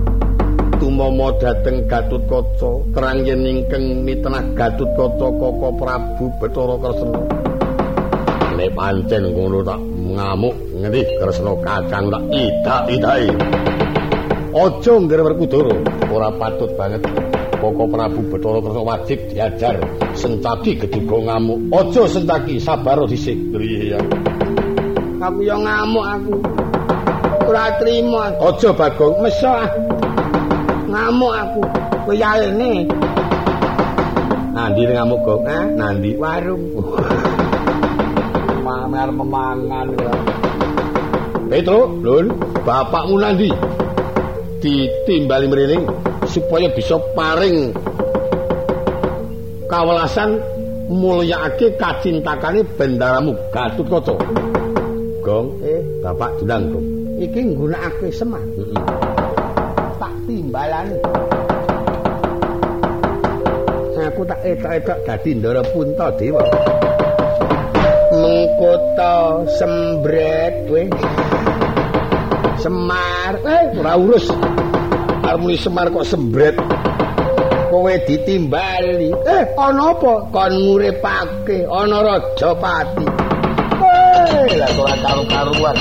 tumama 0.80 1.36
dhateng 1.36 1.84
Gatutkaca 1.84 2.96
kerang 2.96 3.28
yen 3.28 3.44
ingkang 3.44 4.08
mitenah 4.08 4.56
Gatutkaca 4.56 5.28
Koko 5.28 5.68
Prabu 5.76 6.32
Bathara 6.40 6.76
Kresna. 6.80 7.20
Nek 8.56 8.72
pancen 8.72 9.36
ngono 9.36 9.60
tak 9.60 9.80
ngamuk. 10.16 10.69
Ngendi? 10.80 11.02
Kresna 11.20 11.52
kakang 11.60 12.08
tak 12.08 12.24
idak-idai 12.32 13.24
aja 14.50 14.92
ngger 14.98 15.20
Kudara 15.38 15.74
ora 16.10 16.28
patut 16.34 16.70
banget. 16.74 17.06
Koko 17.60 17.84
Prabu 17.92 18.20
Bathara 18.32 18.58
Kresna 18.64 18.82
wajib 18.82 19.18
diajar. 19.30 19.76
Sencaki 20.16 20.80
geduga 20.80 21.36
ngamuk. 21.36 21.70
Aja 21.70 22.02
sencaki 22.08 22.56
sabar 22.56 23.04
dhisik. 23.04 23.36
Iya 23.54 24.00
aku 25.20 25.44
yo 25.44 25.56
ngamuk 25.60 26.06
aku. 26.06 26.34
Ora 27.46 27.76
trima 27.78 28.32
aja 28.40 28.70
bagong. 28.72 29.20
Meso 29.20 29.54
ngamuk 30.88 31.32
aku. 31.36 31.62
Koyane 32.08 32.88
nandi 34.50 34.82
ngamuk 34.88 35.20
kok 35.22 35.40
eh 35.46 35.64
nandi. 35.76 36.10
Warung. 36.16 36.64
Pamer 38.64 39.08
memangan 39.10 39.88
Petro 41.50 41.90
lur 41.98 42.30
bapakmu 42.62 43.18
nandi? 43.18 43.50
Ditimbali 44.62 45.50
mrining 45.50 45.82
supaya 46.30 46.70
bisa 46.70 46.94
paring. 47.18 47.74
Kawelasan 49.66 50.38
mulyakake 50.86 51.74
kacintakane 51.74 52.62
bendaramu 52.74 53.34
Gatutkaca 53.50 54.14
Gong 55.26 55.58
eh 55.66 55.82
bapak 56.02 56.38
dunang 56.38 56.70
Gong. 56.70 56.86
Iki 57.18 57.40
nggunakake 57.54 58.08
semar 58.14 58.42
heeh 58.54 58.78
tak 59.98 60.14
timbalan 60.30 60.86
aku 64.00 64.26
tak 64.26 64.40
etok-etok 64.42 64.98
dadi 65.06 65.30
ndara 65.38 65.62
punta 65.70 66.10
dewa. 66.18 66.42
Mengkota 68.10 69.46
sembret 69.54 70.66
kowe 70.66 70.82
semar. 72.60 73.32
Eh 73.42 73.80
ora 73.80 73.96
urus. 73.96 74.28
Arep 75.26 75.42
semar 75.58 75.88
kok 75.90 76.06
sembret. 76.06 76.56
Kowe 77.72 77.94
ditimbali. 78.06 79.10
Eh 79.24 79.42
ana 79.56 79.96
apa? 79.96 80.12
Kon 80.28 80.52
nguripake. 80.52 81.64
Ana 81.66 81.98
raja 82.04 82.50
pati. 82.56 83.06
Eh 83.80 84.56
lah 84.60 84.70
ora 84.76 84.94
karo-karuan 85.00 85.76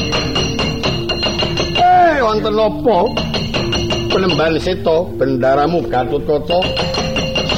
eh 1.79 2.17
wonten 2.21 2.55
apa? 2.59 2.97
Penemban 4.09 4.57
seto 4.57 5.05
bendaramu 5.15 5.85
Gatutkaca 5.85 6.59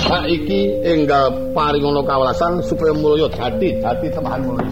saiki 0.04 0.84
enggal 0.84 1.32
paringono 1.56 2.04
kawelasan 2.04 2.60
supaya 2.68 2.92
mulya 2.92 3.32
dadi 3.32 3.80
dadi 3.80 4.12
mulya 4.20 4.68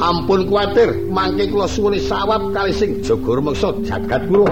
ampun 0.00 0.48
kuwatir 0.48 1.08
mangke 1.10 1.48
kula 1.50 1.68
suwuni 1.68 2.00
sawab 2.00 2.52
kali 2.54 2.72
sing 2.72 3.02
jaga 3.04 3.30
rumeksa 3.38 3.74
jagat 3.84 4.22
kula. 4.30 4.48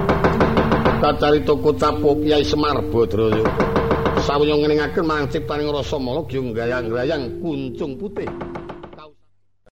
Kacarita 1.00 1.56
kocapo 1.56 2.12
Kyai 2.20 2.44
Semar 2.44 2.76
Badraya 2.92 3.48
sawunya 4.20 4.52
ngeningaken 4.52 5.04
marang 5.08 5.28
ciptaning 5.32 5.72
rasa 5.72 5.96
mala 5.96 6.20
gayang-gayang 6.28 7.40
kuncung 7.40 7.96
putih 7.96 8.28